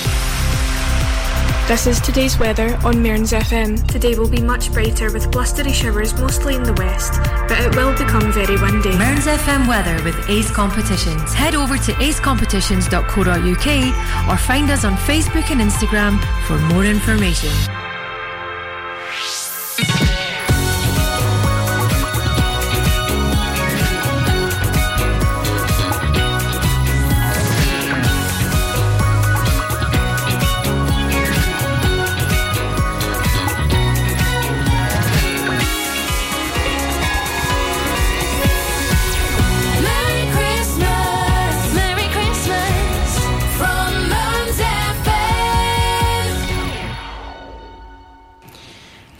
This 1.66 1.86
is 1.86 1.98
today's 1.98 2.38
weather 2.38 2.78
on 2.84 3.02
Mearns 3.02 3.32
FM. 3.32 3.88
Today 3.88 4.14
will 4.14 4.28
be 4.28 4.42
much 4.42 4.70
brighter 4.70 5.10
with 5.10 5.32
blustery 5.32 5.72
showers 5.72 6.12
mostly 6.20 6.56
in 6.56 6.62
the 6.62 6.74
west, 6.74 7.14
but 7.48 7.58
it 7.58 7.74
will 7.74 7.92
become 7.92 8.30
very 8.32 8.60
windy. 8.60 8.94
Mearns 8.98 9.24
FM 9.24 9.66
weather 9.66 9.98
with 10.04 10.28
Ace 10.28 10.50
Competitions. 10.50 11.32
Head 11.32 11.54
over 11.54 11.78
to 11.78 11.92
acecompetitions.co.uk 11.92 14.28
or 14.28 14.36
find 14.36 14.70
us 14.70 14.84
on 14.84 14.94
Facebook 14.96 15.50
and 15.50 15.62
Instagram 15.62 16.20
for 16.46 16.58
more 16.74 16.84
information. 16.84 17.50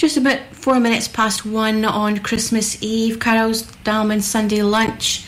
Just 0.04 0.18
about 0.18 0.40
four 0.52 0.80
minutes 0.80 1.08
past 1.08 1.46
one 1.46 1.82
on 1.82 2.18
Christmas 2.18 2.76
Eve, 2.82 3.18
Carol's 3.18 3.62
Dalman 3.84 4.20
Sunday 4.20 4.62
lunch, 4.62 5.24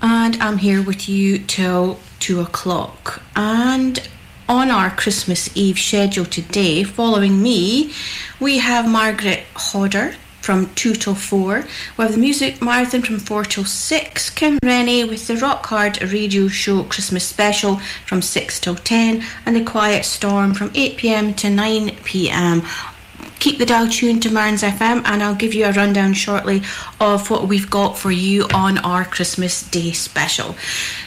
and 0.00 0.36
I'm 0.36 0.58
here 0.58 0.80
with 0.80 1.08
you 1.08 1.38
till 1.38 1.98
two 2.20 2.40
o'clock. 2.40 3.20
And 3.34 4.08
on 4.48 4.70
our 4.70 4.90
Christmas 4.90 5.50
Eve 5.56 5.80
schedule 5.80 6.26
today, 6.26 6.84
following 6.84 7.42
me, 7.42 7.92
we 8.38 8.58
have 8.58 8.88
Margaret 8.88 9.42
Hodder 9.56 10.14
from 10.44 10.72
2 10.74 10.92
till 10.92 11.14
4. 11.14 11.64
We 11.96 12.02
have 12.04 12.12
the 12.12 12.18
music 12.18 12.62
marathon 12.62 13.00
from 13.02 13.18
4 13.18 13.44
till 13.44 13.64
6. 13.64 14.30
Kim 14.30 14.58
Rennie 14.62 15.02
with 15.02 15.26
the 15.26 15.36
Rock 15.36 15.64
Hard 15.66 16.00
Radio 16.12 16.48
Show 16.48 16.82
Christmas 16.84 17.24
Special 17.24 17.78
from 18.06 18.20
6 18.20 18.60
till 18.60 18.76
10. 18.76 19.24
And 19.46 19.56
the 19.56 19.64
Quiet 19.64 20.04
Storm 20.04 20.52
from 20.52 20.70
8 20.74 20.98
pm 20.98 21.34
to 21.34 21.48
9 21.48 21.96
pm. 22.04 22.62
Keep 23.38 23.58
the 23.58 23.66
dial 23.66 23.88
tuned 23.88 24.22
to 24.22 24.30
Mearns 24.30 24.62
FM 24.62 25.02
and 25.04 25.22
I'll 25.22 25.34
give 25.34 25.54
you 25.54 25.66
a 25.66 25.72
rundown 25.72 26.14
shortly 26.14 26.62
of 27.00 27.30
what 27.30 27.46
we've 27.46 27.70
got 27.70 27.98
for 27.98 28.10
you 28.10 28.46
on 28.54 28.78
our 28.78 29.04
Christmas 29.04 29.62
Day 29.68 29.92
special. 29.92 30.56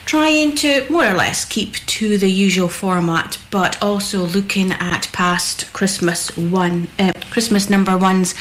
Trying 0.06 0.56
to 0.58 0.86
more 0.90 1.06
or 1.06 1.14
less 1.14 1.46
keep 1.46 1.74
to 1.74 2.18
the 2.18 2.30
usual 2.30 2.68
format, 2.68 3.40
but 3.50 3.82
also 3.82 4.26
looking 4.26 4.72
at 4.72 5.10
past 5.12 5.72
Christmas 5.74 6.36
one, 6.38 6.88
uh, 7.00 7.14
Christmas 7.32 7.70
number 7.70 7.98
ones 7.98 8.36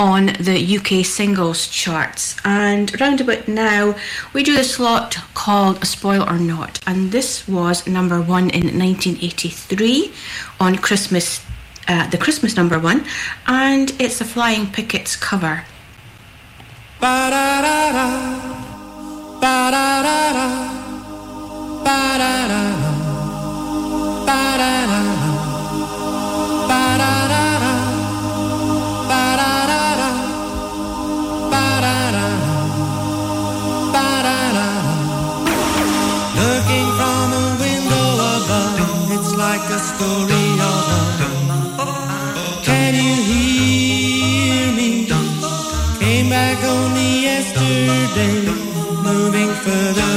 on 0.00 0.26
the 0.40 0.78
UK 0.78 1.04
singles 1.04 1.68
charts. 1.68 2.34
And 2.42 2.98
round 2.98 3.20
about 3.20 3.46
now, 3.46 3.94
we 4.32 4.42
do 4.42 4.58
a 4.58 4.64
slot 4.64 5.18
called 5.34 5.86
Spoil 5.86 6.26
or 6.26 6.38
Not, 6.38 6.80
and 6.86 7.12
this 7.12 7.46
was 7.46 7.86
number 7.86 8.18
one 8.18 8.48
in 8.48 8.78
1983 8.78 10.10
on 10.58 10.76
Christmas, 10.76 11.44
uh, 11.90 12.06
the 12.08 12.18
Christmas 12.18 12.56
number 12.56 12.78
one, 12.78 13.04
and 13.46 13.90
it's 13.98 14.18
the 14.20 14.24
Flying 14.24 14.70
Pickets 14.70 15.16
cover. 15.16 15.64
Looking 36.40 36.88
from 36.98 37.26
a 37.32 37.46
window 37.58 38.08
above, 38.36 39.10
it's 39.10 39.34
like 39.34 39.64
a 39.70 39.78
story 39.78 40.49
moving 49.66 49.94
further 49.94 50.09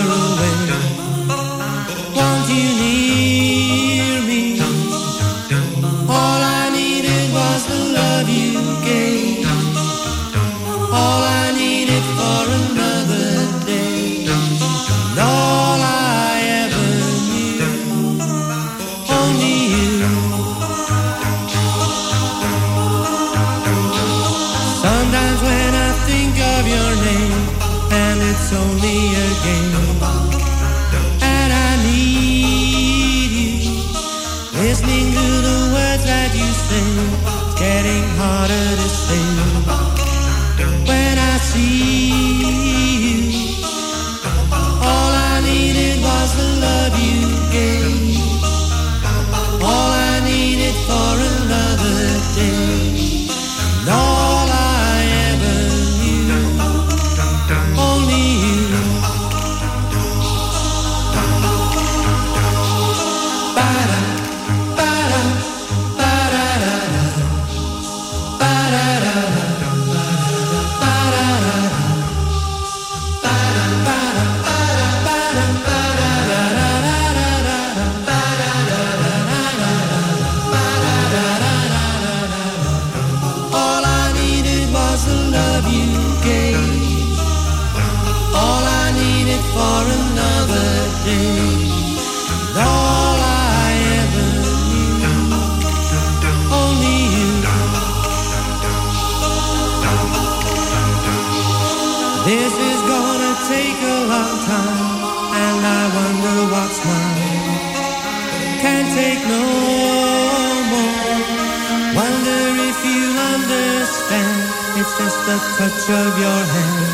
the 115.33 115.39
touch 115.57 115.89
of 115.89 116.11
your 116.25 116.41
hand 116.53 116.93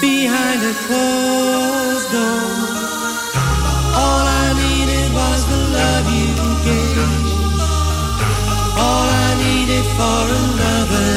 behind 0.00 0.60
a 0.72 0.74
closed 0.86 2.08
door. 2.10 2.50
All 4.02 4.24
I 4.44 4.46
needed 4.62 5.08
was 5.20 5.40
the 5.52 5.60
love 5.78 6.06
you 6.20 6.32
gave. 6.66 7.10
All 8.86 9.08
I 9.26 9.30
needed 9.44 9.86
for 9.98 10.22
another 10.42 11.15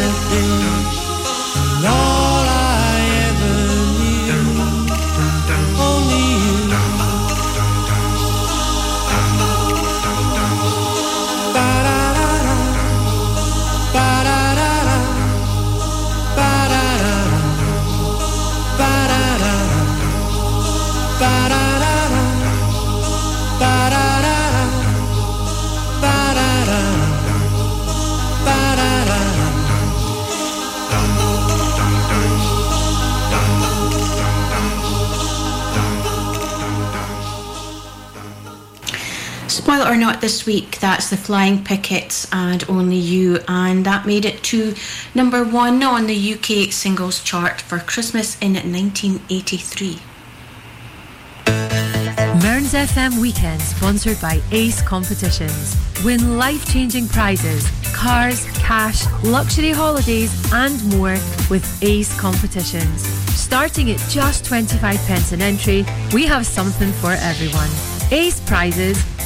This 40.21 40.45
week 40.45 40.79
that's 40.79 41.09
the 41.09 41.15
Flying 41.15 41.63
Pickets 41.63 42.27
and 42.33 42.69
Only 42.69 42.97
You, 42.97 43.39
and 43.47 43.85
that 43.85 44.05
made 44.05 44.25
it 44.25 44.43
to 44.43 44.75
number 45.15 45.45
one 45.45 45.81
on 45.81 46.07
the 46.07 46.33
UK 46.33 46.73
singles 46.73 47.23
chart 47.23 47.61
for 47.61 47.79
Christmas 47.79 48.37
in 48.41 48.53
1983. 48.53 49.99
Mearns 52.43 52.73
FM 52.73 53.21
Weekend, 53.21 53.61
sponsored 53.61 54.19
by 54.19 54.41
Ace 54.51 54.81
Competitions. 54.81 55.77
Win 56.03 56.37
life 56.37 56.69
changing 56.69 57.07
prizes, 57.07 57.65
cars, 57.93 58.45
cash, 58.59 59.05
luxury 59.23 59.71
holidays, 59.71 60.33
and 60.51 60.83
more 60.97 61.17
with 61.49 61.65
Ace 61.81 62.19
Competitions. 62.19 63.07
Starting 63.39 63.89
at 63.89 63.99
just 64.09 64.43
25 64.43 64.97
pence 65.07 65.31
an 65.31 65.41
entry, 65.41 65.85
we 66.13 66.25
have 66.25 66.45
something 66.45 66.91
for 66.91 67.13
everyone. 67.13 67.69
Ace 68.11 68.41
prizes, 68.41 69.01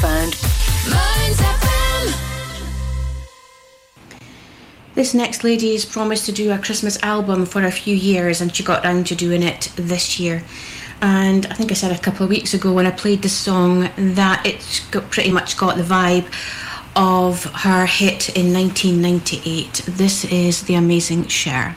found 0.00 0.34
This 4.98 5.14
next 5.14 5.44
lady 5.44 5.74
has 5.74 5.84
promised 5.84 6.26
to 6.26 6.32
do 6.32 6.50
a 6.50 6.58
Christmas 6.58 7.00
album 7.04 7.46
for 7.46 7.62
a 7.62 7.70
few 7.70 7.94
years, 7.94 8.40
and 8.40 8.52
she 8.52 8.64
got 8.64 8.82
round 8.82 9.06
to 9.06 9.14
doing 9.14 9.44
it 9.44 9.70
this 9.76 10.18
year. 10.18 10.42
And 11.00 11.46
I 11.46 11.54
think 11.54 11.70
I 11.70 11.74
said 11.74 11.92
a 11.92 11.98
couple 12.00 12.24
of 12.24 12.30
weeks 12.30 12.52
ago 12.52 12.72
when 12.72 12.84
I 12.84 12.90
played 12.90 13.22
the 13.22 13.28
song 13.28 13.90
that 13.96 14.44
it's 14.44 14.80
got, 14.88 15.08
pretty 15.08 15.30
much 15.30 15.56
got 15.56 15.76
the 15.76 15.84
vibe 15.84 16.26
of 16.96 17.44
her 17.44 17.86
hit 17.86 18.36
in 18.36 18.52
1998. 18.52 19.84
This 19.86 20.24
is 20.24 20.64
The 20.64 20.74
Amazing 20.74 21.28
Cher. 21.28 21.76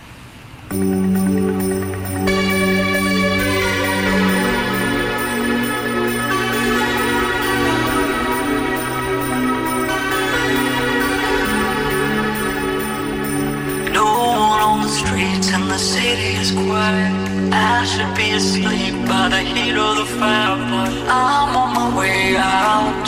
I 16.84 17.86
should 17.86 18.16
be 18.16 18.32
asleep 18.32 18.96
by 19.08 19.30
the 19.30 19.42
heat 19.42 19.76
of 19.78 19.98
the 19.98 20.06
fire, 20.18 20.58
but 20.72 20.92
I'm 21.08 21.56
on 21.56 21.74
my 21.76 21.98
way 22.00 22.36
out. 22.38 23.08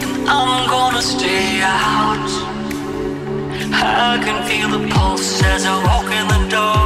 And 0.00 0.26
I'm 0.26 0.66
gonna 0.70 1.02
stay 1.02 1.60
out. 1.60 2.30
I 3.72 4.18
can 4.24 4.38
feel 4.48 4.68
the 4.70 4.88
pulse 4.88 5.42
as 5.42 5.66
I 5.66 5.84
walk 5.84 6.10
in 6.20 6.26
the 6.28 6.56
door. 6.56 6.79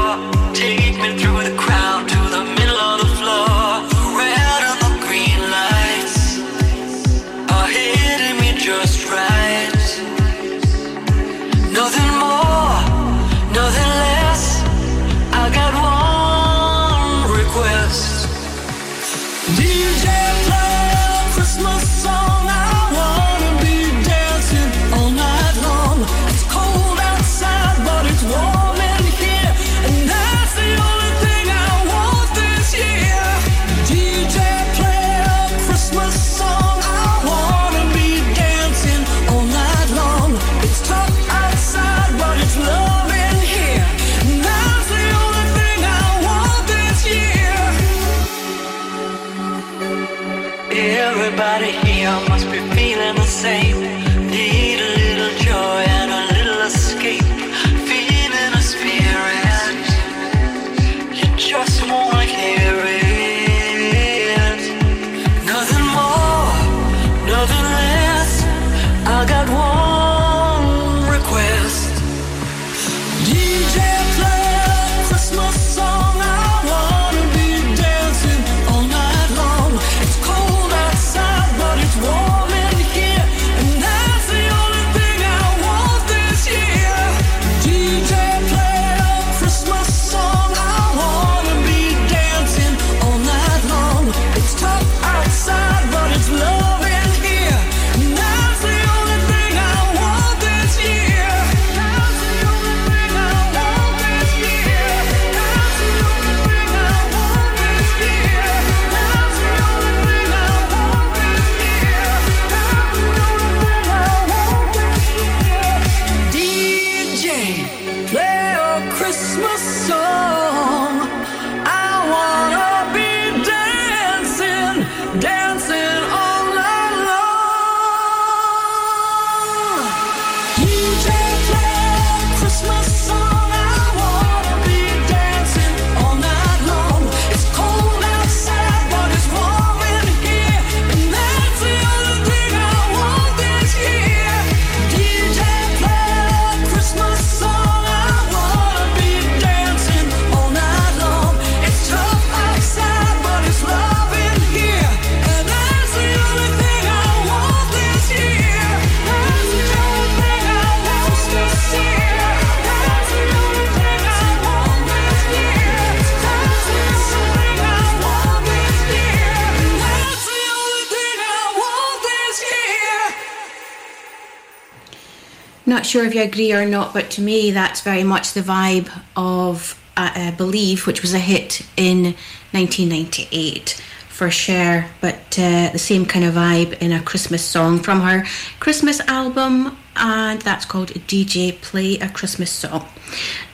You 176.15 176.23
agree 176.23 176.53
or 176.53 176.67
not, 176.67 176.95
but 176.95 177.11
to 177.13 177.21
me, 177.21 177.51
that's 177.51 177.81
very 177.81 178.05
much 178.05 178.33
the 178.33 178.41
vibe 178.41 178.91
of 179.17 179.81
uh, 179.97 180.11
uh, 180.15 180.31
Believe, 180.33 180.87
which 180.87 181.03
was 181.03 181.15
a 181.15 181.19
hit 181.19 181.63
in 181.77 182.15
1998 182.53 183.81
for 184.09 184.31
Cher, 184.31 184.91
but 185.01 185.39
uh, 185.39 185.71
the 185.73 185.79
same 185.79 186.07
kind 186.07 186.25
of 186.25 186.35
vibe 186.35 186.79
in 186.79 186.93
a 186.93 187.03
Christmas 187.03 187.45
song 187.45 187.81
from 187.81 188.01
her 188.01 188.25
Christmas 188.61 189.01
album, 189.01 189.77
and 189.97 190.41
that's 190.43 190.65
called 190.65 190.91
DJ 190.91 191.61
Play 191.61 191.99
a 191.99 192.09
Christmas 192.09 192.51
Song. 192.51 192.89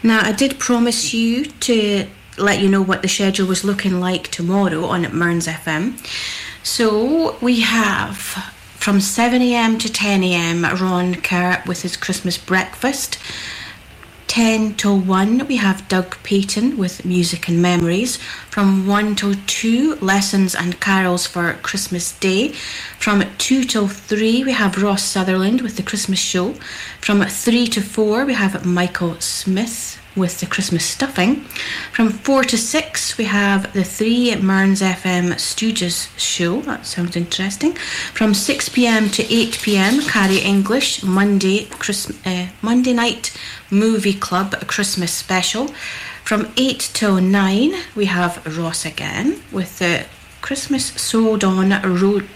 Now, 0.03 0.21
I 0.23 0.33
did 0.33 0.59
promise 0.59 1.15
you 1.15 1.47
to 1.47 2.07
let 2.37 2.61
you 2.61 2.69
know 2.69 2.83
what 2.83 3.03
the 3.03 3.09
schedule 3.09 3.47
was 3.47 3.65
looking 3.65 4.01
like 4.01 4.29
tomorrow 4.29 4.85
on 4.85 5.03
Mearns 5.17 5.47
FM. 5.47 5.99
So 6.63 7.39
we 7.41 7.61
have 7.61 8.55
from 8.81 8.97
7am 8.97 9.79
to 9.79 9.89
10am 9.89 10.81
Ron 10.81 11.17
Kerr 11.17 11.63
with 11.67 11.83
his 11.83 11.99
Christmas 11.99 12.39
breakfast. 12.39 13.19
10 14.29 14.75
till 14.77 14.99
1 14.99 15.47
we 15.49 15.57
have 15.57 15.87
Doug 15.89 16.17
Payton 16.23 16.79
with 16.79 17.05
Music 17.05 17.47
and 17.47 17.61
Memories. 17.61 18.17
From 18.49 18.87
1 18.87 19.17
till 19.17 19.35
2 19.47 19.97
Lessons 19.97 20.55
and 20.55 20.81
Carols 20.81 21.27
for 21.27 21.53
Christmas 21.63 22.19
Day. 22.21 22.53
From 22.99 23.23
2 23.37 23.65
till 23.65 23.87
3 23.87 24.45
we 24.45 24.53
have 24.53 24.83
Ross 24.83 25.03
Sutherland 25.03 25.61
with 25.61 25.77
the 25.77 25.83
Christmas 25.83 26.19
Show. 26.19 26.55
From 27.03 27.23
3 27.23 27.67
to 27.67 27.83
4 27.83 28.25
we 28.25 28.33
have 28.33 28.65
Michael 28.65 29.21
Smith 29.21 30.00
with 30.17 30.41
the 30.41 30.47
Christmas 30.47 30.85
stuffing. 30.85 31.37
From 31.93 32.11
4 32.11 32.45
to 32.45 32.59
6 32.59 33.17
we 33.19 33.25
have 33.25 33.73
the 33.73 33.85
3 33.85 34.37
Mearns 34.37 34.81
FM 34.83 35.35
Stooges 35.35 36.09
show. 36.19 36.61
That 36.63 36.87
sounds 36.87 37.17
interesting. 37.17 37.75
From 38.15 38.35
6 38.35 38.69
pm 38.71 39.09
to 39.11 39.23
8 39.33 39.59
pm 39.63 40.01
Carrie 40.03 40.39
English 40.39 41.03
Monday 41.03 41.67
Christ- 41.67 42.13
uh, 42.27 42.47
Monday 42.63 42.93
night 42.93 43.37
movie 43.71 44.15
club 44.15 44.67
Christmas 44.67 45.13
special. 45.13 45.69
From 46.25 46.53
8 46.57 46.91
till 46.93 47.21
9 47.21 47.73
we 47.95 48.07
have 48.07 48.59
Ross 48.59 48.85
again 48.85 49.43
with 49.53 49.79
the 49.79 50.07
Christmas 50.43 50.87
Sold 51.01 51.45
On 51.45 51.71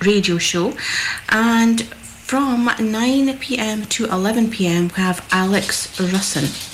radio 0.00 0.38
show. 0.38 0.74
And 1.28 1.82
from 1.82 2.70
9 2.78 3.38
pm 3.38 3.84
to 3.86 4.06
11 4.06 4.50
pm 4.50 4.88
we 4.96 5.02
have 5.02 5.26
Alex 5.30 5.88
Russin. 5.98 6.73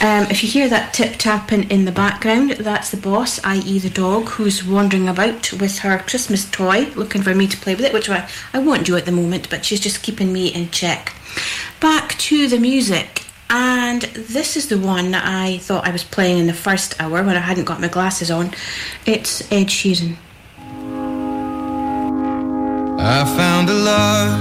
Um, 0.00 0.26
if 0.30 0.42
you 0.42 0.50
hear 0.50 0.68
that 0.68 0.92
tip 0.92 1.14
tapping 1.16 1.70
in 1.70 1.84
the 1.84 1.92
background, 1.92 2.50
that's 2.52 2.90
the 2.90 2.96
boss, 2.96 3.38
i.e., 3.44 3.78
the 3.78 3.88
dog, 3.88 4.30
who's 4.30 4.64
wandering 4.64 5.08
about 5.08 5.52
with 5.52 5.78
her 5.78 5.98
Christmas 5.98 6.50
toy, 6.50 6.86
looking 6.96 7.22
for 7.22 7.34
me 7.36 7.46
to 7.46 7.56
play 7.56 7.76
with 7.76 7.84
it, 7.84 7.92
which 7.92 8.10
I, 8.10 8.28
I 8.52 8.58
won't 8.58 8.84
do 8.84 8.96
at 8.96 9.04
the 9.04 9.12
moment, 9.12 9.48
but 9.48 9.64
she's 9.64 9.78
just 9.78 10.02
keeping 10.02 10.32
me 10.32 10.48
in 10.48 10.70
check. 10.70 11.14
Back 11.78 12.18
to 12.18 12.48
the 12.48 12.58
music, 12.58 13.24
and 13.48 14.02
this 14.02 14.56
is 14.56 14.68
the 14.68 14.78
one 14.78 15.12
that 15.12 15.24
I 15.24 15.58
thought 15.58 15.86
I 15.86 15.92
was 15.92 16.02
playing 16.02 16.38
in 16.38 16.46
the 16.48 16.52
first 16.54 17.00
hour 17.00 17.22
when 17.22 17.36
I 17.36 17.40
hadn't 17.40 17.66
got 17.66 17.80
my 17.80 17.88
glasses 17.88 18.30
on. 18.30 18.54
It's 19.06 19.42
Ed 19.52 19.68
Sheeran. 19.68 20.16
I 22.98 23.24
found 23.36 23.68
a 23.68 23.74
love 23.74 24.40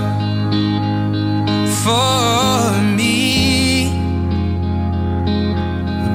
for 1.83 2.81
me. 2.95 3.00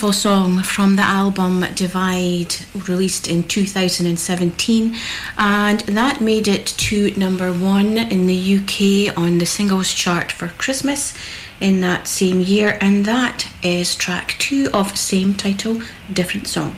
beautiful 0.00 0.18
song 0.18 0.62
from 0.62 0.96
the 0.96 1.02
album 1.02 1.62
Divide, 1.74 2.56
released 2.88 3.28
in 3.28 3.42
2017, 3.42 4.96
and 5.36 5.80
that 5.80 6.22
made 6.22 6.48
it 6.48 6.64
to 6.64 7.10
number 7.18 7.52
one 7.52 7.98
in 7.98 8.26
the 8.26 8.56
UK 8.56 9.14
on 9.14 9.36
the 9.36 9.44
singles 9.44 9.92
chart 9.92 10.32
for 10.32 10.48
Christmas 10.56 11.12
in 11.60 11.82
that 11.82 12.08
same 12.08 12.40
year, 12.40 12.78
and 12.80 13.04
that 13.04 13.46
is 13.62 13.94
track 13.94 14.36
two 14.38 14.70
of 14.72 14.96
same 14.96 15.34
title, 15.34 15.82
different 16.10 16.46
song. 16.46 16.74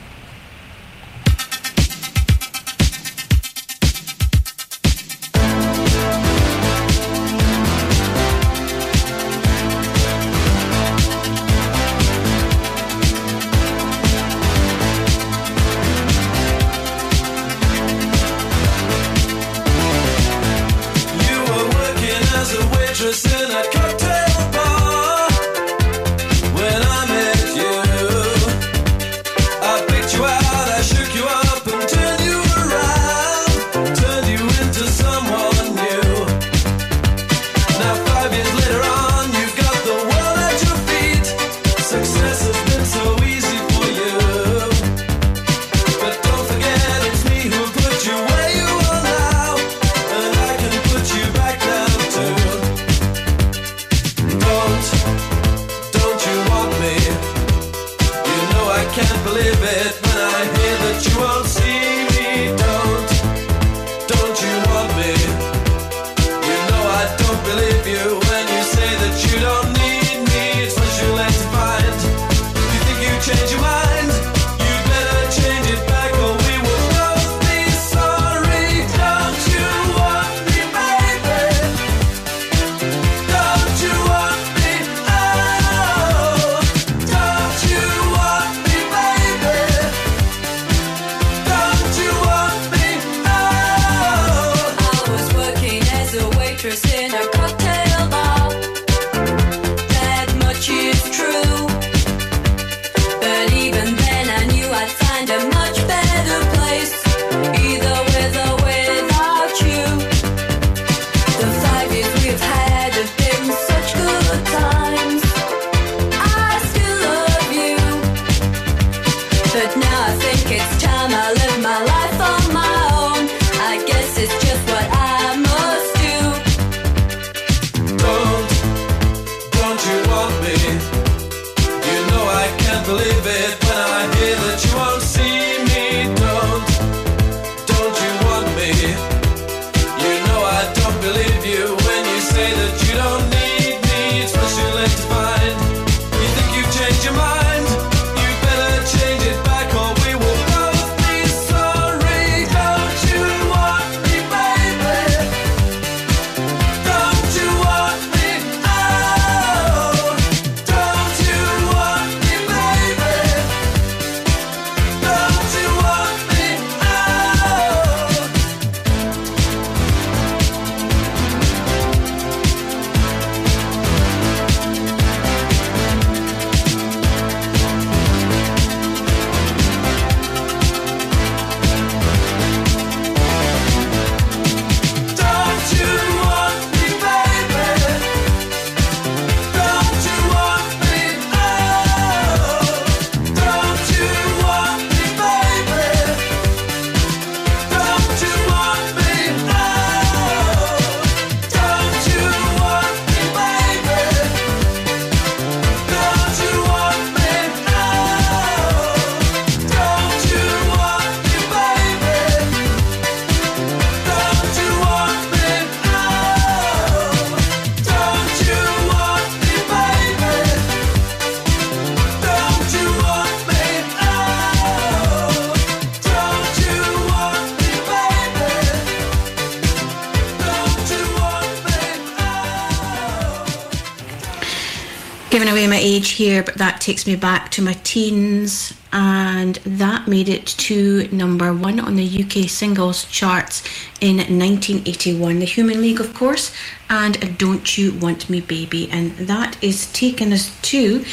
But 236.22 236.54
that 236.54 236.80
takes 236.80 237.06
me 237.06 237.16
back 237.16 237.50
to 237.50 237.62
my 237.62 237.72
teens, 237.84 238.74
and 238.92 239.56
that 239.64 240.06
made 240.06 240.28
it 240.28 240.46
to 240.46 241.08
number 241.10 241.52
one 241.52 241.80
on 241.80 241.96
the 241.96 242.22
UK 242.22 242.48
singles 242.48 243.04
charts 243.06 243.62
in 244.00 244.16
1981. 244.18 245.40
The 245.40 245.44
Human 245.44 245.80
League, 245.80 246.00
of 246.00 246.14
course, 246.14 246.54
and 246.88 247.36
Don't 247.38 247.76
You 247.76 247.92
Want 247.98 248.30
Me 248.30 248.40
Baby, 248.40 248.88
and 248.92 249.12
that 249.16 249.56
is 249.62 249.92
taking 249.92 250.32
us 250.32 250.56
to 250.62 251.04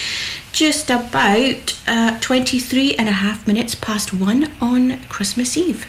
just 0.51 0.89
about 0.89 1.81
uh, 1.87 2.19
23 2.19 2.95
and 2.95 3.09
a 3.09 3.13
half 3.13 3.47
minutes 3.47 3.73
past 3.75 4.13
one 4.13 4.51
on 4.61 4.99
Christmas 5.05 5.57
Eve. 5.57 5.87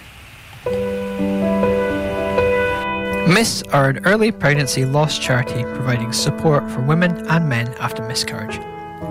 Miss 3.29 3.63
are 3.73 3.91
an 3.91 4.01
early 4.07 4.33
pregnancy 4.33 4.85
loss 4.85 5.19
charity 5.19 5.63
providing 5.63 6.13
support 6.13 6.71
for 6.71 6.81
women 6.81 7.27
and 7.29 7.49
men 7.49 7.69
after 7.79 8.03
miscarriage. 8.07 8.59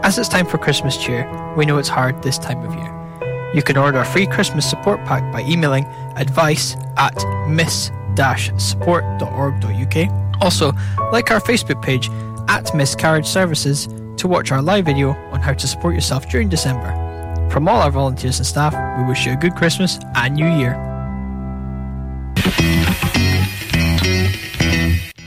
As 0.02 0.18
it's 0.18 0.30
time 0.30 0.46
for 0.46 0.58
Christmas 0.58 0.96
cheer, 0.98 1.28
we 1.56 1.66
know 1.66 1.78
it's 1.78 1.90
hard 1.90 2.24
this 2.24 2.38
time 2.38 2.64
of 2.64 2.74
year. 2.74 3.52
You 3.54 3.62
can 3.62 3.76
order 3.76 4.00
a 4.00 4.06
free 4.06 4.28
Christmas 4.28 4.70
support 4.70 5.04
pack 5.06 5.30
by 5.34 5.42
emailing 5.42 5.84
advice 6.16 6.78
at 6.98 7.16
miss-support.org.uk. 7.50 10.42
Also, 10.42 10.72
like 11.12 11.32
our 11.32 11.42
Facebook 11.42 11.82
page 11.82 12.10
at 12.48 12.74
Miscarriage 12.74 13.28
Services 13.28 13.90
to 14.18 14.28
watch 14.28 14.52
our 14.52 14.62
live 14.62 14.86
video 14.86 15.10
on 15.32 15.42
how 15.42 15.54
to 15.54 15.68
support 15.68 15.96
yourself 15.96 16.30
during 16.30 16.48
December. 16.48 16.96
From 17.52 17.68
all 17.68 17.82
our 17.82 17.92
volunteers 17.92 18.38
and 18.38 18.48
staff, 18.48 18.74
we 19.00 19.06
wish 19.08 19.26
you 19.26 19.34
a 19.34 19.36
good 19.36 19.56
Christmas 19.56 20.00
and 20.16 20.36
New 20.36 20.48
Year. 20.48 20.78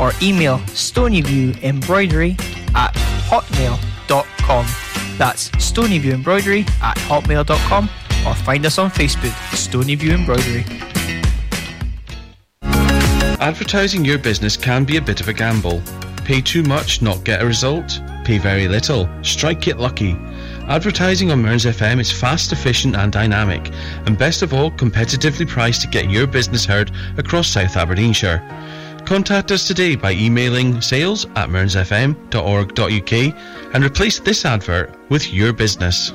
or 0.00 0.12
email 0.22 0.58
stonyviewembroidery 0.58 2.40
at 2.74 2.94
hotmail.com. 3.28 4.66
That's 5.18 5.50
stonyviewembroidery 5.50 6.68
at 6.80 6.96
hotmail.com 6.96 7.90
or 8.26 8.34
find 8.34 8.66
us 8.66 8.78
on 8.78 8.90
Facebook, 8.90 9.32
Stonyview 9.52 10.10
Embroidery. 10.10 10.64
Advertising 13.40 14.04
your 14.04 14.18
business 14.18 14.56
can 14.56 14.84
be 14.84 14.98
a 14.98 15.02
bit 15.02 15.20
of 15.20 15.28
a 15.28 15.32
gamble. 15.32 15.82
Pay 16.24 16.40
too 16.40 16.62
much, 16.62 17.02
not 17.02 17.24
get 17.24 17.42
a 17.42 17.46
result. 17.46 18.00
Pay 18.24 18.38
very 18.38 18.68
little, 18.68 19.08
strike 19.22 19.66
it 19.66 19.78
lucky. 19.78 20.12
Advertising 20.68 21.32
on 21.32 21.42
Mearns 21.42 21.64
FM 21.64 21.98
is 21.98 22.12
fast, 22.12 22.52
efficient, 22.52 22.94
and 22.94 23.12
dynamic, 23.12 23.72
and 24.06 24.16
best 24.16 24.42
of 24.42 24.54
all, 24.54 24.70
competitively 24.70 25.48
priced 25.48 25.82
to 25.82 25.88
get 25.88 26.08
your 26.08 26.28
business 26.28 26.64
heard 26.64 26.92
across 27.18 27.48
South 27.48 27.76
Aberdeenshire. 27.76 28.40
Contact 29.12 29.52
us 29.52 29.66
today 29.68 29.94
by 29.94 30.12
emailing 30.12 30.80
sales 30.80 31.26
at 31.36 31.50
mearnsfm.org.uk 31.50 33.12
and 33.74 33.84
replace 33.84 34.18
this 34.20 34.46
advert 34.46 34.98
with 35.10 35.30
your 35.30 35.52
business. 35.52 36.14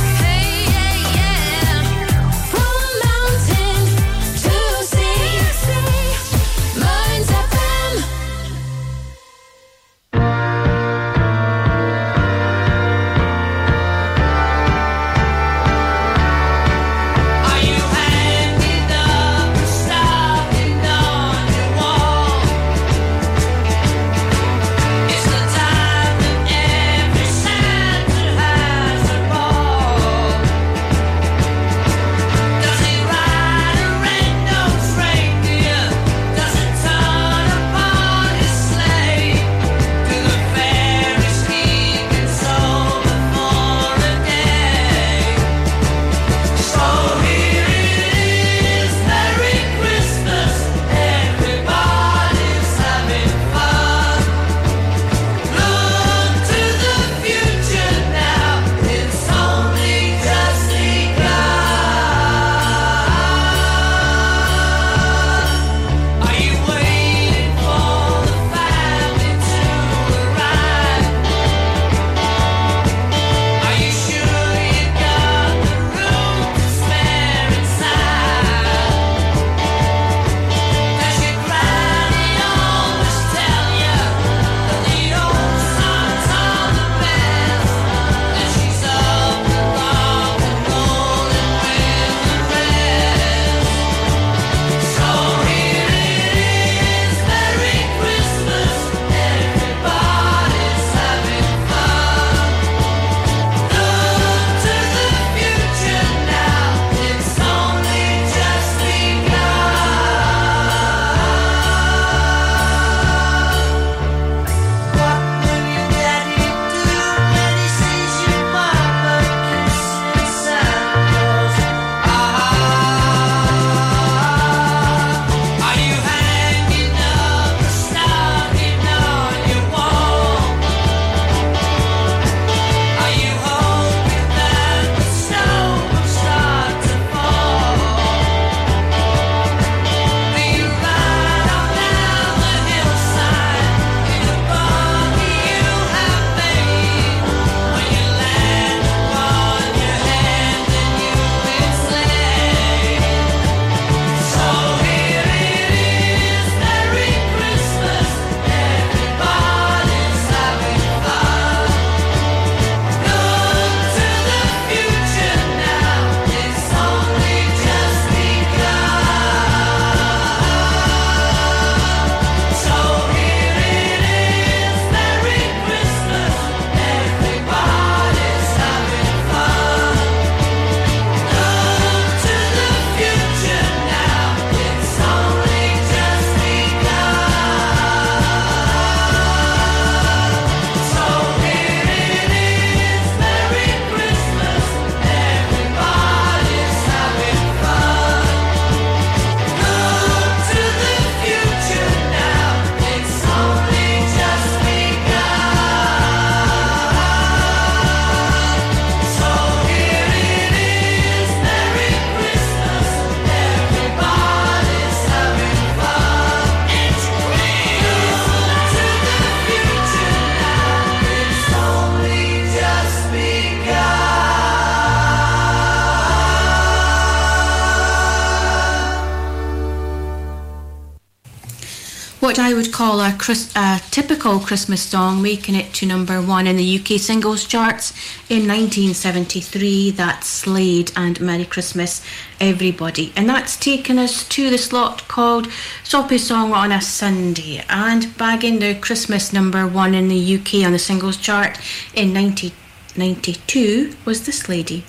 what 232.31 232.39
I 232.39 232.53
would 232.53 232.71
call 232.71 233.01
a, 233.01 233.11
Chris, 233.11 233.51
a 233.57 233.81
typical 233.91 234.39
Christmas 234.39 234.81
song, 234.81 235.21
making 235.21 235.53
it 235.53 235.73
to 235.73 235.85
number 235.85 236.21
one 236.21 236.47
in 236.47 236.55
the 236.55 236.79
UK 236.79 236.97
singles 236.97 237.45
charts 237.45 237.91
in 238.29 238.47
1973. 238.47 239.91
That's 239.91 240.27
Slade 240.27 240.93
and 240.95 241.19
Merry 241.19 241.43
Christmas, 241.43 242.01
Everybody. 242.39 243.11
And 243.17 243.27
that's 243.27 243.57
taken 243.57 243.99
us 243.99 244.25
to 244.29 244.49
the 244.49 244.57
slot 244.57 245.09
called 245.09 245.49
Soppy 245.83 246.17
Song 246.17 246.53
on 246.53 246.71
a 246.71 246.79
Sunday 246.79 247.65
and 247.67 248.17
bagging 248.17 248.59
the 248.59 248.75
Christmas 248.75 249.33
number 249.33 249.67
one 249.67 249.93
in 249.93 250.07
the 250.07 250.35
UK 250.37 250.65
on 250.65 250.71
the 250.71 250.79
singles 250.79 251.17
chart 251.17 251.59
in 251.93 252.13
1992 252.13 253.93
was 254.05 254.25
this 254.25 254.47
lady. 254.47 254.85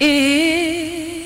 If 0.00 1.25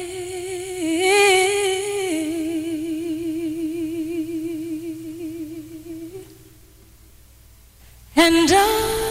And 8.23 8.51
I 8.51 9.10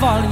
You 0.00 0.29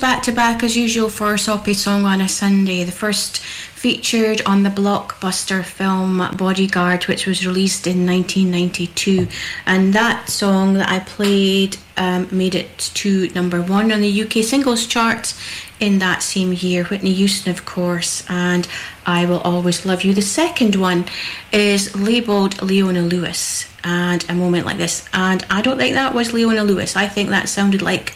back 0.00 0.22
to 0.22 0.32
back 0.32 0.62
as 0.62 0.78
usual 0.78 1.10
for 1.10 1.36
Soppy 1.36 1.74
Song 1.74 2.06
on 2.06 2.22
a 2.22 2.28
Sunday. 2.28 2.84
The 2.84 2.92
first 2.92 3.38
featured 3.38 4.40
on 4.46 4.62
the 4.62 4.70
blockbuster 4.70 5.62
film 5.62 6.26
Bodyguard, 6.36 7.04
which 7.04 7.26
was 7.26 7.46
released 7.46 7.86
in 7.86 8.06
1992. 8.06 9.28
And 9.66 9.92
that 9.92 10.30
song 10.30 10.74
that 10.74 10.88
I 10.88 11.00
played 11.00 11.76
um, 11.98 12.28
made 12.30 12.54
it 12.54 12.78
to 12.94 13.28
number 13.34 13.60
one 13.60 13.92
on 13.92 14.00
the 14.00 14.22
UK 14.22 14.42
singles 14.42 14.86
chart 14.86 15.34
in 15.80 15.98
that 15.98 16.22
same 16.22 16.54
year. 16.54 16.84
Whitney 16.84 17.12
Houston, 17.12 17.52
of 17.52 17.66
course, 17.66 18.24
and 18.30 18.66
I 19.04 19.26
Will 19.26 19.40
Always 19.40 19.84
Love 19.84 20.02
You. 20.02 20.14
The 20.14 20.22
second 20.22 20.76
one 20.76 21.04
is 21.52 21.94
labelled 21.94 22.62
Leona 22.62 23.02
Lewis 23.02 23.70
and 23.84 24.24
A 24.30 24.34
Moment 24.34 24.64
Like 24.64 24.78
This. 24.78 25.06
And 25.12 25.44
I 25.50 25.60
don't 25.60 25.76
think 25.76 25.94
that 25.94 26.14
was 26.14 26.32
Leona 26.32 26.64
Lewis. 26.64 26.96
I 26.96 27.06
think 27.06 27.28
that 27.30 27.50
sounded 27.50 27.82
like 27.82 28.14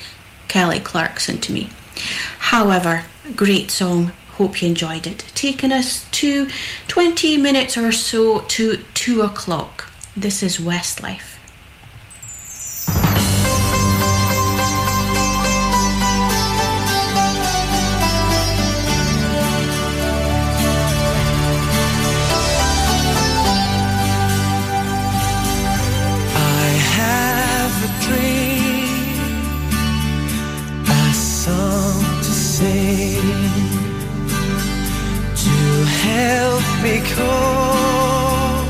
Kelly 0.48 0.80
Clarkson 0.80 1.38
to 1.40 1.52
me. 1.52 1.70
However, 2.38 3.04
great 3.36 3.70
song. 3.70 4.12
Hope 4.32 4.60
you 4.60 4.68
enjoyed 4.68 5.06
it. 5.06 5.24
Taking 5.34 5.72
us 5.72 6.08
to 6.10 6.48
20 6.88 7.36
minutes 7.36 7.76
or 7.76 7.92
so 7.92 8.40
to 8.40 8.78
2 8.94 9.22
o'clock. 9.22 9.90
This 10.16 10.42
is 10.42 10.58
Westlife. 10.58 11.33
Help 37.00 38.66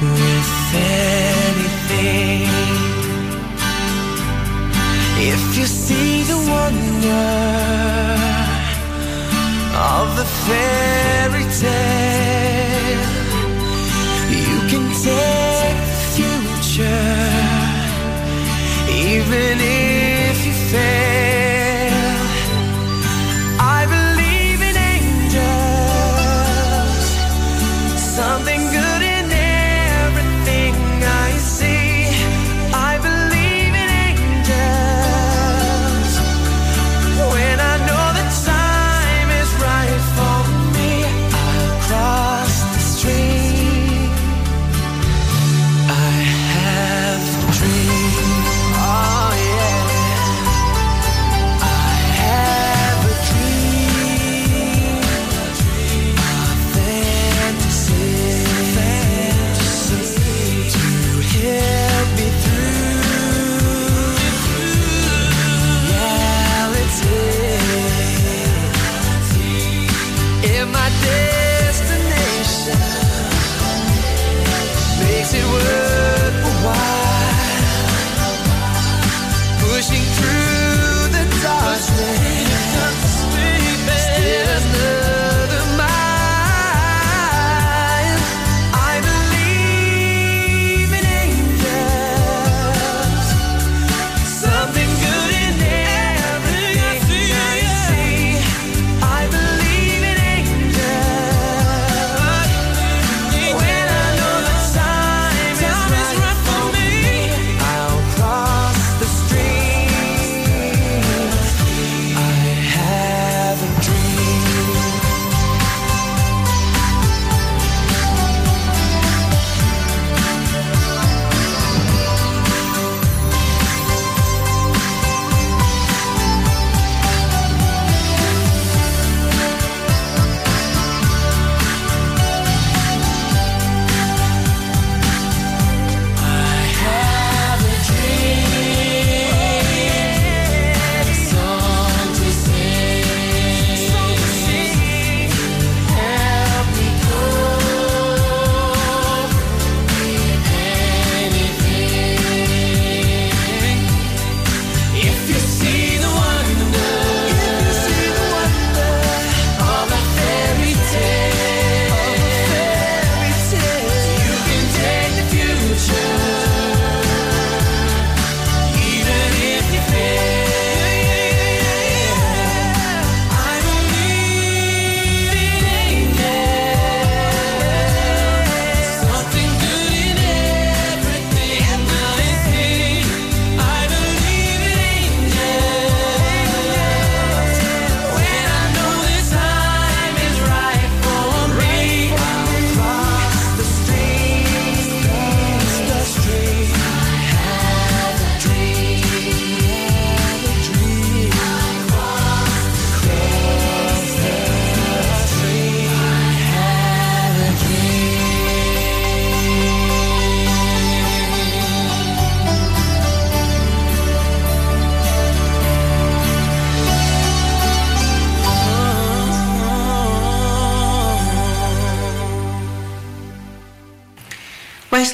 me 0.00 0.08
with 0.18 0.52
anything. 0.74 2.48
If 5.18 5.58
you 5.58 5.66
see 5.66 6.22
the 6.22 6.36
wonder 6.36 7.30
of 9.76 10.16
the 10.16 10.24
fairy 10.46 11.46
tale, 11.60 13.06
you 14.30 14.58
can 14.70 14.84
take 15.08 15.80
the 15.90 15.98
future, 16.14 17.06
even 18.88 19.58
if 19.60 20.46
you 20.46 20.52
fail. 20.52 21.09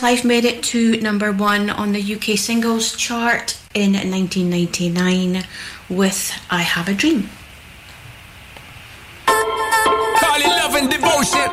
Westlife 0.07 0.25
made 0.25 0.45
it 0.45 0.63
to 0.63 1.01
number 1.01 1.33
one 1.33 1.69
on 1.69 1.91
the 1.91 2.15
UK 2.15 2.39
singles 2.39 2.95
chart 2.95 3.59
in 3.75 3.93
1999 3.95 5.43
with 5.89 6.31
I 6.49 6.63
Have 6.63 6.89
a 6.89 6.95
Dream. 6.95 7.29
Call 9.27 10.39
it 10.39 10.47
love 10.47 10.77
and 10.77 10.89
devotion. 10.89 11.51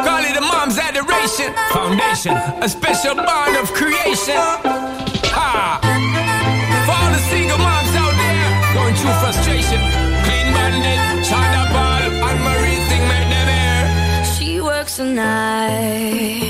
Call 0.00 0.24
it 0.24 0.34
a 0.34 0.40
mom's 0.40 0.78
adoration. 0.78 1.52
Foundation, 1.68 2.32
a 2.64 2.68
special 2.70 3.14
bond 3.14 3.54
of 3.58 3.70
creation. 3.74 4.40
Ha! 5.36 5.78
For 6.86 6.96
all 6.96 7.10
the 7.12 7.20
single 7.28 7.58
moms 7.58 7.94
out 8.00 8.16
there 8.16 8.48
going 8.72 8.94
through 8.96 9.16
frustration. 9.20 9.80
Clean 10.24 10.48
bandit, 10.56 11.28
China 11.28 11.68
Ball, 11.68 12.00
and 12.30 12.40
Marie 12.40 12.80
thing 12.88 13.04
make 13.12 13.28
them 13.28 13.48
air. 13.60 14.24
She 14.24 14.62
works 14.62 14.96
the 14.96 15.04
nights 15.04 16.49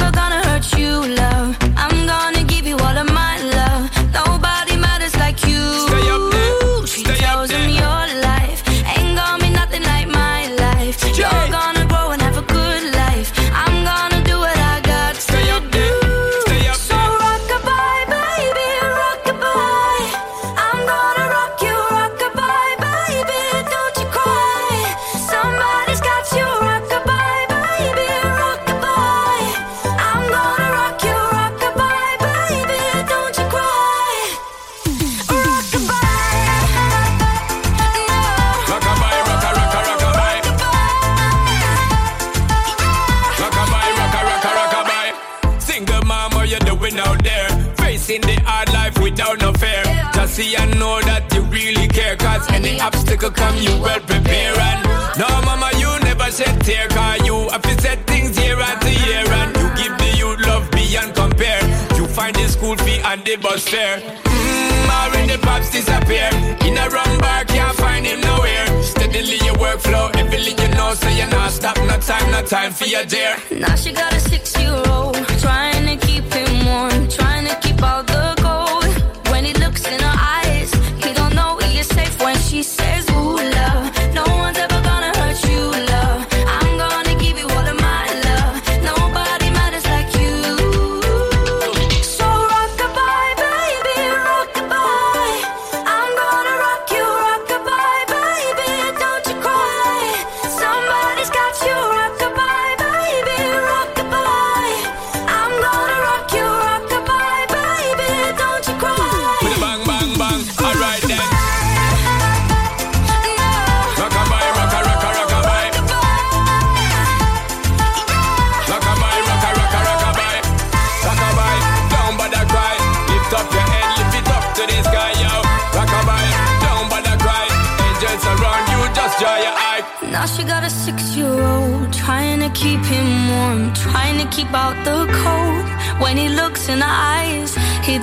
care. 52.47 52.55
Any 52.57 52.79
obstacle 52.79 53.31
come, 53.31 53.57
you 53.57 53.73
well 53.81 53.99
prepare. 54.01 54.57
And 54.59 55.19
no, 55.19 55.27
mama, 55.45 55.71
you 55.77 55.89
never 56.03 56.29
shed 56.31 56.61
tear. 56.61 56.87
Cause 56.89 57.25
you 57.25 57.49
have 57.49 57.61
to 57.63 57.81
set 57.81 58.05
things 58.07 58.37
here 58.37 58.51
year 58.55 58.59
after 58.59 58.89
year. 58.89 59.25
And 59.39 59.55
you 59.57 59.67
give 59.81 59.97
the 59.97 60.09
youth 60.17 60.39
love 60.47 60.69
beyond 60.71 61.15
compare. 61.15 61.61
You 61.97 62.05
find 62.07 62.35
the 62.35 62.47
school 62.47 62.75
fee 62.77 62.99
and 63.03 63.23
the 63.25 63.35
bus 63.37 63.67
fare. 63.67 63.99
Mmm, 63.99 65.11
when 65.13 65.27
the 65.27 65.37
pops 65.39 65.71
disappear. 65.71 66.29
In 66.65 66.77
a 66.77 66.89
wrong 66.89 67.17
bar, 67.19 67.45
can't 67.45 67.75
find 67.77 68.05
him 68.05 68.21
nowhere. 68.21 68.67
Steadily 68.83 69.39
your 69.45 69.55
workflow, 69.55 70.15
everything 70.15 70.57
you 70.57 70.69
know, 70.75 70.93
so 70.93 71.07
you're 71.09 71.27
not 71.29 71.51
stop. 71.51 71.77
No 71.77 71.97
time, 71.99 72.31
no 72.31 72.41
time 72.43 72.71
for 72.71 72.85
your 72.85 73.05
dear. 73.05 73.35
Now 73.51 73.75
she 73.75 73.91
got 73.91 74.13
a 74.13 74.19
six-year-old 74.19 75.15
trying 75.39 75.85
to 75.91 76.05
keep 76.05 76.25
him 76.33 76.65
warm, 76.65 77.07
trying 77.07 77.45
to 77.47 77.55
keep 77.61 77.81
out 77.83 78.07
the 78.07 78.40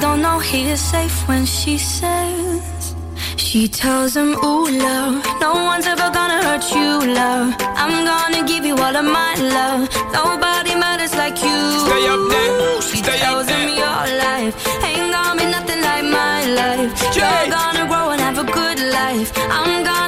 don't 0.00 0.20
know 0.22 0.38
he 0.38 0.68
is 0.70 0.80
safe 0.80 1.26
when 1.28 1.44
she 1.46 1.78
says. 1.78 2.94
She 3.36 3.68
tells 3.68 4.16
him, 4.16 4.30
Ooh, 4.44 4.66
love, 4.86 5.24
no 5.40 5.52
one's 5.70 5.86
ever 5.86 6.10
gonna 6.10 6.42
hurt 6.46 6.64
you, 6.74 7.14
love. 7.14 7.54
I'm 7.82 8.04
gonna 8.04 8.46
give 8.46 8.64
you 8.64 8.76
all 8.76 8.96
of 8.96 9.04
my 9.04 9.34
love. 9.56 9.88
Nobody 10.12 10.74
matters 10.74 11.14
like 11.14 11.36
you. 11.42 11.58
Stay 11.86 12.04
up 12.14 12.22
there. 12.30 12.82
She 12.82 12.96
Stay 12.98 13.12
up 13.12 13.18
tells 13.24 13.48
him 13.48 13.66
there. 13.66 13.82
your 13.82 14.00
life 14.26 14.54
ain't 14.84 15.12
gonna 15.12 15.40
be 15.40 15.46
nothing 15.56 15.80
like 15.80 16.04
my 16.04 16.38
life. 16.60 16.90
You're 17.16 17.46
gonna 17.56 17.84
grow 17.90 18.10
and 18.10 18.20
have 18.20 18.38
a 18.38 18.44
good 18.44 18.78
life. 19.00 19.32
I'm 19.50 19.84
gonna 19.84 20.07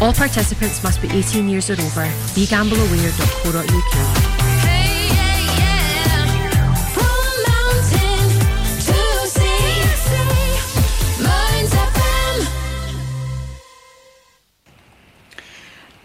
All 0.00 0.12
participants 0.12 0.82
must 0.82 1.00
be 1.00 1.08
18 1.10 1.48
years 1.48 1.70
or 1.70 1.74
over. 1.74 2.06
BeGambleAware.co.uk. 2.34 4.30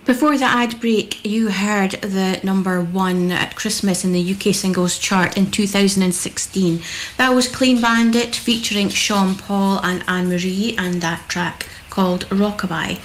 Before 0.06 0.38
the 0.38 0.46
ad 0.46 0.82
break, 0.82 1.24
you 1.24 1.50
heard 1.50 1.92
the 1.92 2.40
number 2.44 2.82
one 2.82 3.32
at 3.32 3.56
Christmas 3.56 4.04
in 4.04 4.12
the 4.12 4.34
UK 4.34 4.56
singles 4.56 4.98
chart 4.98 5.38
in 5.38 5.52
2016. 5.52 6.82
That 7.18 7.30
was 7.30 7.48
Clean 7.48 7.80
Bandit 7.80 8.36
featuring 8.36 8.90
Sean 8.90 9.36
Paul 9.36 9.80
and 9.84 10.04
Anne 10.08 10.30
Marie, 10.30 10.76
and 10.80 11.00
that 11.02 11.30
track 11.30 11.68
called 12.00 12.26
Rockabye. 12.30 12.98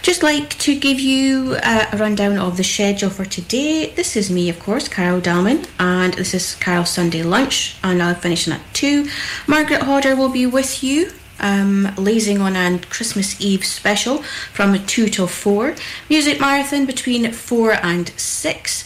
Just 0.00 0.22
like 0.22 0.48
to 0.60 0.72
give 0.74 0.98
you 0.98 1.56
uh, 1.62 1.84
a 1.92 1.98
rundown 1.98 2.38
of 2.38 2.56
the 2.56 2.64
schedule 2.64 3.10
for 3.10 3.26
today. 3.26 3.92
This 3.94 4.16
is 4.16 4.30
me, 4.30 4.48
of 4.48 4.58
course, 4.58 4.88
Carol 4.88 5.20
Dalman, 5.20 5.68
and 5.78 6.14
this 6.14 6.32
is 6.32 6.54
Carol 6.54 6.86
Sunday 6.86 7.22
Lunch, 7.22 7.76
and 7.84 8.02
I'll 8.02 8.14
finish 8.14 8.48
at 8.48 8.62
2. 8.72 9.06
Margaret 9.46 9.82
Hodder 9.82 10.16
will 10.16 10.30
be 10.30 10.46
with 10.46 10.82
you 10.82 11.12
um, 11.38 11.92
Lazing 11.98 12.40
on 12.40 12.56
and 12.56 12.88
Christmas 12.88 13.38
Eve 13.42 13.64
special 13.66 14.22
from 14.56 14.86
2 14.86 15.08
till 15.08 15.26
4. 15.26 15.74
Music 16.08 16.40
marathon 16.40 16.86
between 16.86 17.30
4 17.30 17.72
and 17.84 18.08
6. 18.16 18.84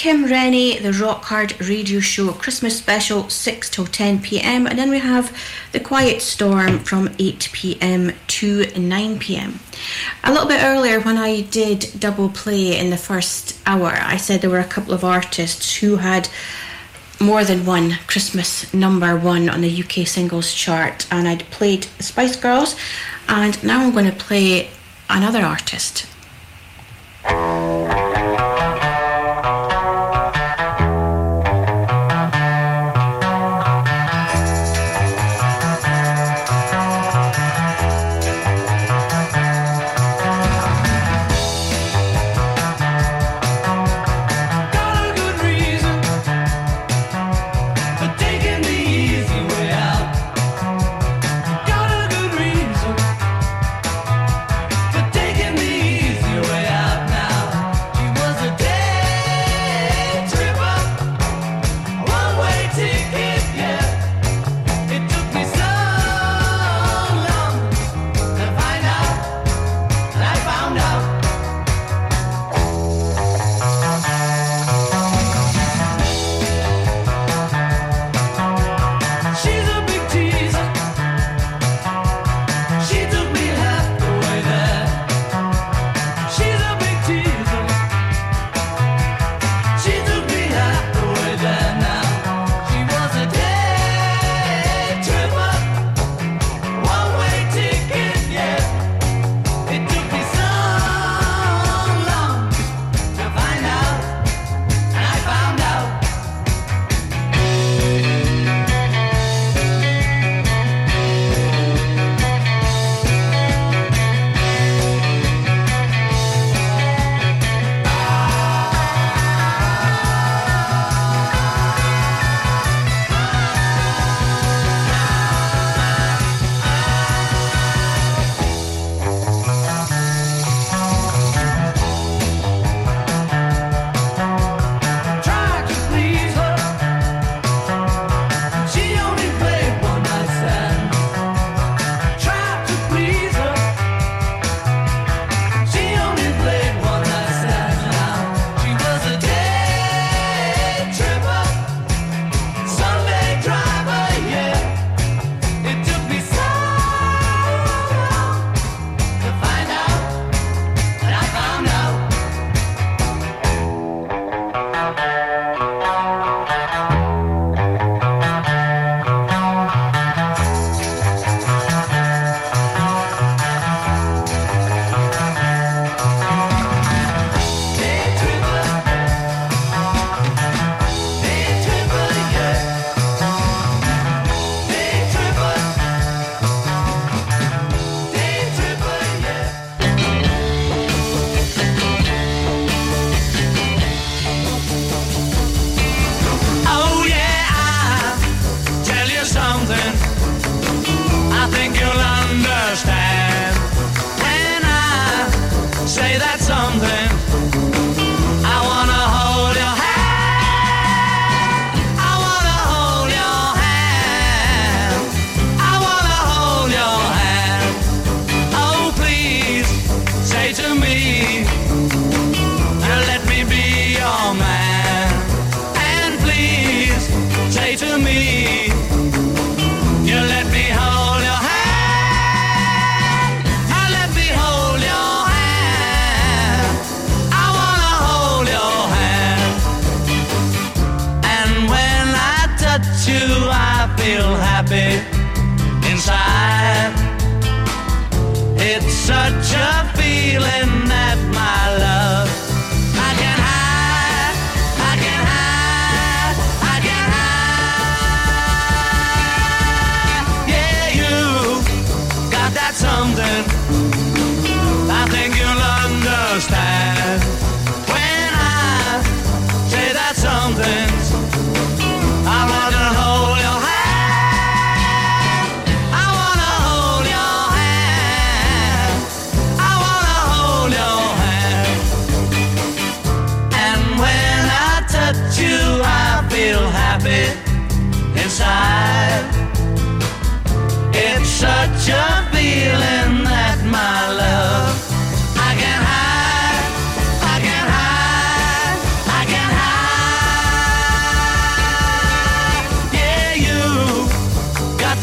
Kim 0.00 0.24
Rennie, 0.24 0.78
the 0.78 0.94
Rock 0.94 1.24
Hard 1.24 1.60
Radio 1.60 2.00
Show 2.00 2.32
Christmas 2.32 2.78
special 2.78 3.28
6 3.28 3.68
till 3.68 3.84
10 3.84 4.22
pm. 4.22 4.66
And 4.66 4.78
then 4.78 4.88
we 4.88 4.98
have 4.98 5.30
The 5.72 5.80
Quiet 5.80 6.22
Storm 6.22 6.78
from 6.78 7.10
8 7.18 7.50
pm 7.52 8.12
to 8.28 8.64
9 8.78 9.18
pm. 9.18 9.60
A 10.24 10.32
little 10.32 10.48
bit 10.48 10.62
earlier, 10.62 11.00
when 11.00 11.18
I 11.18 11.42
did 11.42 11.92
double 11.98 12.30
play 12.30 12.78
in 12.78 12.88
the 12.88 12.96
first 12.96 13.60
hour, 13.66 13.90
I 13.90 14.16
said 14.16 14.40
there 14.40 14.48
were 14.48 14.58
a 14.58 14.64
couple 14.64 14.94
of 14.94 15.04
artists 15.04 15.76
who 15.76 15.96
had 15.96 16.30
more 17.20 17.44
than 17.44 17.66
one 17.66 17.98
Christmas 18.06 18.72
number 18.72 19.18
one 19.18 19.50
on 19.50 19.60
the 19.60 19.82
UK 19.82 20.06
singles 20.06 20.54
chart, 20.54 21.06
and 21.10 21.28
I'd 21.28 21.44
played 21.50 21.84
Spice 21.98 22.36
Girls, 22.36 22.74
and 23.28 23.62
now 23.62 23.82
I'm 23.82 23.92
going 23.92 24.10
to 24.10 24.16
play 24.16 24.70
another 25.10 25.42
artist. 25.42 26.06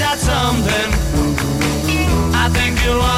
Got 0.09 0.19
something. 0.19 0.89
I 2.33 2.49
think 2.53 2.81
you'll 2.85 3.16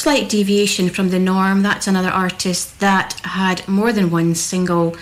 Slight 0.00 0.30
deviation 0.30 0.88
from 0.88 1.10
the 1.10 1.18
norm. 1.18 1.60
That's 1.60 1.86
another 1.86 2.08
artist 2.08 2.80
that 2.80 3.20
had 3.22 3.68
more 3.68 3.92
than 3.92 4.10
one 4.10 4.34
single 4.34 4.96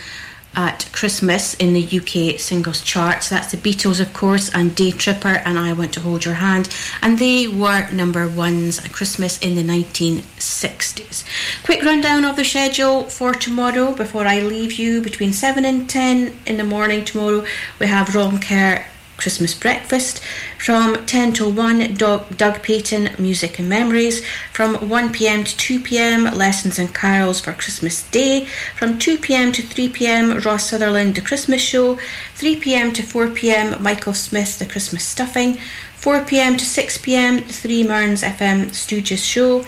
uh, 0.56 0.70
at 0.72 0.90
Christmas 0.90 1.54
in 1.54 1.72
the 1.72 1.84
UK 1.84 2.40
singles 2.40 2.82
charts. 2.82 3.28
That's 3.28 3.52
the 3.52 3.58
Beatles, 3.58 4.00
of 4.00 4.12
course, 4.12 4.50
and 4.52 4.74
Day 4.74 4.90
Tripper 4.90 5.40
and 5.44 5.56
I 5.56 5.72
Want 5.72 5.94
to 5.94 6.00
Hold 6.00 6.24
Your 6.24 6.34
Hand. 6.34 6.68
And 7.00 7.20
they 7.20 7.46
were 7.46 7.88
number 7.92 8.26
ones 8.26 8.80
at 8.84 8.92
Christmas 8.92 9.38
in 9.38 9.54
the 9.54 9.62
1960s. 9.62 11.22
Quick 11.62 11.84
rundown 11.84 12.24
of 12.24 12.34
the 12.34 12.44
schedule 12.44 13.04
for 13.04 13.34
tomorrow 13.34 13.94
before 13.94 14.26
I 14.26 14.40
leave 14.40 14.80
you. 14.80 15.00
Between 15.00 15.32
7 15.32 15.64
and 15.64 15.88
10 15.88 16.40
in 16.44 16.56
the 16.56 16.64
morning 16.64 17.04
tomorrow, 17.04 17.46
we 17.78 17.86
have 17.86 18.16
Ron 18.16 18.40
Kerr 18.40 18.84
Christmas 19.18 19.52
breakfast. 19.52 20.22
From 20.58 21.04
10 21.04 21.34
till 21.34 21.52
1, 21.52 21.94
Doug, 21.94 22.62
Payton, 22.62 23.10
Music 23.18 23.58
and 23.58 23.68
Memories. 23.68 24.24
From 24.52 24.88
1 24.88 25.12
pm 25.12 25.44
to 25.44 25.56
2 25.56 25.80
pm, 25.80 26.24
Lessons 26.34 26.78
and 26.78 26.94
Carols 26.94 27.40
for 27.40 27.52
Christmas 27.52 28.08
Day. 28.10 28.46
From 28.76 28.98
2 28.98 29.18
pm 29.18 29.52
to 29.52 29.62
3 29.62 29.88
pm, 29.90 30.38
Ross 30.38 30.70
Sutherland, 30.70 31.16
The 31.16 31.20
Christmas 31.20 31.60
Show. 31.60 31.98
3 32.36 32.56
pm 32.56 32.92
to 32.94 33.02
4 33.02 33.28
pm, 33.28 33.82
Michael 33.82 34.14
Smith, 34.14 34.58
The 34.58 34.66
Christmas 34.66 35.04
Stuffing. 35.04 35.58
4 35.96 36.24
pm 36.24 36.56
to 36.56 36.64
6 36.64 36.98
pm, 36.98 37.36
The 37.38 37.52
Three 37.52 37.82
Mearns 37.82 38.22
FM 38.22 38.70
Stooges 38.70 39.22
Show. 39.22 39.64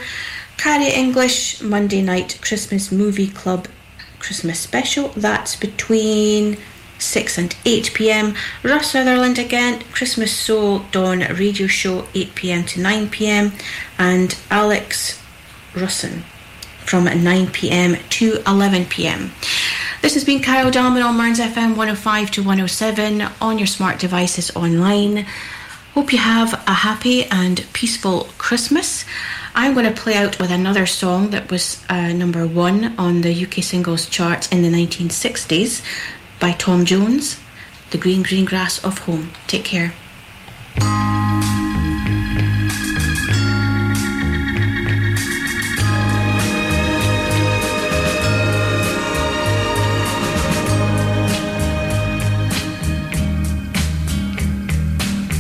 Carrie 0.56 0.93
English, 0.93 1.60
Monday 1.60 2.02
night 2.02 2.39
Christmas 2.40 2.93
Movie 2.93 3.28
Club 3.28 3.66
Christmas 4.20 4.60
special. 4.60 5.09
That's 5.16 5.56
between 5.56 6.59
6 7.01 7.39
and 7.39 7.56
8 7.64 7.93
pm. 7.94 8.35
Russ 8.62 8.93
Sutherland 8.93 9.39
again, 9.39 9.82
Christmas 9.93 10.32
Soul 10.32 10.81
Dawn 10.93 11.20
radio 11.20 11.66
show 11.66 12.06
8 12.14 12.35
pm 12.35 12.64
to 12.66 12.81
9 12.81 13.09
pm. 13.10 13.52
And 13.98 14.39
Alex 14.51 15.20
Russin 15.72 16.22
from 16.85 17.05
9 17.05 17.47
pm 17.48 17.97
to 18.10 18.43
11 18.47 18.86
pm. 18.86 19.31
This 20.02 20.14
has 20.14 20.24
been 20.24 20.40
Carol 20.40 20.70
Dalman 20.70 21.05
on 21.05 21.16
Mearns 21.16 21.39
FM 21.39 21.77
105 21.77 22.31
to 22.32 22.40
107 22.40 23.22
on 23.40 23.59
your 23.59 23.66
smart 23.66 23.98
devices 23.98 24.51
online. 24.56 25.27
Hope 25.94 26.12
you 26.12 26.18
have 26.18 26.55
a 26.66 26.72
happy 26.72 27.24
and 27.27 27.66
peaceful 27.72 28.28
Christmas. 28.39 29.05
I'm 29.55 29.74
going 29.74 29.93
to 29.93 30.01
play 30.01 30.14
out 30.14 30.39
with 30.39 30.51
another 30.51 30.86
song 30.86 31.31
that 31.31 31.51
was 31.51 31.85
uh, 31.89 32.12
number 32.12 32.47
one 32.47 32.97
on 32.97 33.20
the 33.20 33.44
UK 33.44 33.62
singles 33.62 34.09
charts 34.09 34.48
in 34.48 34.62
the 34.62 34.68
1960s 34.68 35.82
by 36.40 36.52
Tom 36.52 36.84
Jones, 36.86 37.38
The 37.90 37.98
Green 37.98 38.22
Green 38.22 38.46
Grass 38.46 38.82
of 38.82 38.98
Home. 39.00 39.30
Take 39.46 39.64
care. 39.64 39.92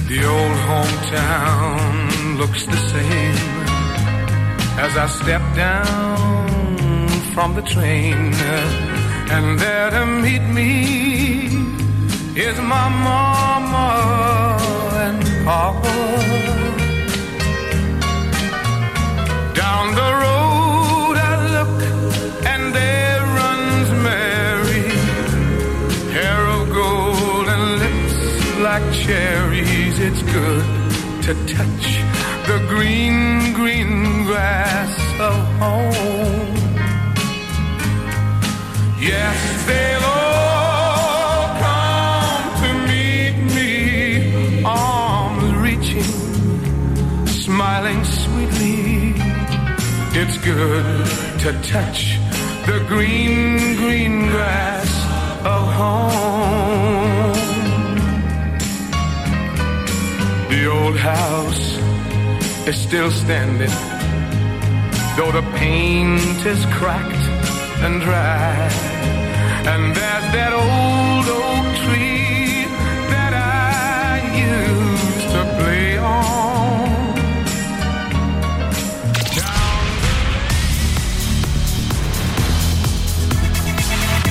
The 0.06 0.26
old 0.26 0.58
hometown 0.68 2.36
looks 2.36 2.66
the 2.66 2.76
same 2.76 3.50
as 4.78 4.96
I 4.96 5.06
step 5.06 5.42
down 5.56 7.08
from 7.32 7.54
the 7.54 7.62
train. 7.62 8.89
And 9.32 9.58
there 9.58 9.90
to 9.90 10.06
meet 10.06 10.44
me 10.58 11.46
is 12.36 12.56
my 12.58 12.88
mama 13.08 13.88
and 15.06 15.20
papa. 15.44 15.98
Down 19.54 19.84
the 20.00 20.10
road 20.24 21.14
I 21.30 21.34
look 21.56 21.78
and 22.52 22.62
there 22.74 23.22
runs 23.40 23.88
Mary, 24.08 24.88
hair 26.16 26.42
of 26.56 26.62
gold 26.70 27.46
and 27.54 27.64
lips 27.84 28.18
like 28.66 28.86
cherries. 28.92 29.96
It's 30.00 30.22
good 30.22 30.66
to 31.26 31.32
touch 31.54 31.86
the 32.48 32.58
green, 32.68 33.52
green 33.54 34.24
grass 34.24 34.92
of 35.20 35.36
home. 35.62 36.59
Yes, 39.00 39.66
they'll 39.66 40.04
all 40.04 41.56
come 41.58 42.44
to 42.62 42.70
meet 42.86 43.36
me, 43.54 44.62
arms 44.62 45.54
reaching, 45.54 47.26
smiling 47.26 48.04
sweetly. 48.04 49.14
It's 50.12 50.36
good 50.44 51.06
to 51.40 51.52
touch 51.62 52.18
the 52.66 52.84
green, 52.88 53.76
green 53.76 54.28
grass 54.28 54.90
of 55.46 55.72
home. 55.72 57.32
The 60.50 60.66
old 60.66 60.98
house 60.98 61.78
is 62.68 62.76
still 62.76 63.10
standing, 63.10 63.74
though 65.16 65.32
the 65.32 65.42
paint 65.56 66.44
is 66.44 66.66
cracked 66.66 67.19
and 67.82 68.00
dry. 68.02 68.68
And 69.72 69.96
there's 69.96 70.26
that 70.36 70.52
old 70.52 71.26
oak 71.28 71.66
tree 71.82 72.66
that 73.08 73.32
I 73.32 74.20
used 74.36 75.28
to 75.34 75.42
play 75.58 75.96
on. 75.96 76.90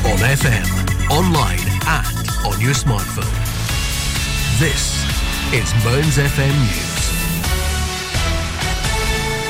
On 0.05 0.19
FM, 0.37 0.65
online, 1.09 1.65
and 1.87 2.29
on 2.45 2.61
your 2.61 2.73
smartphone. 2.73 3.33
This 4.59 5.05
is 5.53 5.73
Burns 5.83 6.17
FM 6.17 6.53
News. 6.59 6.88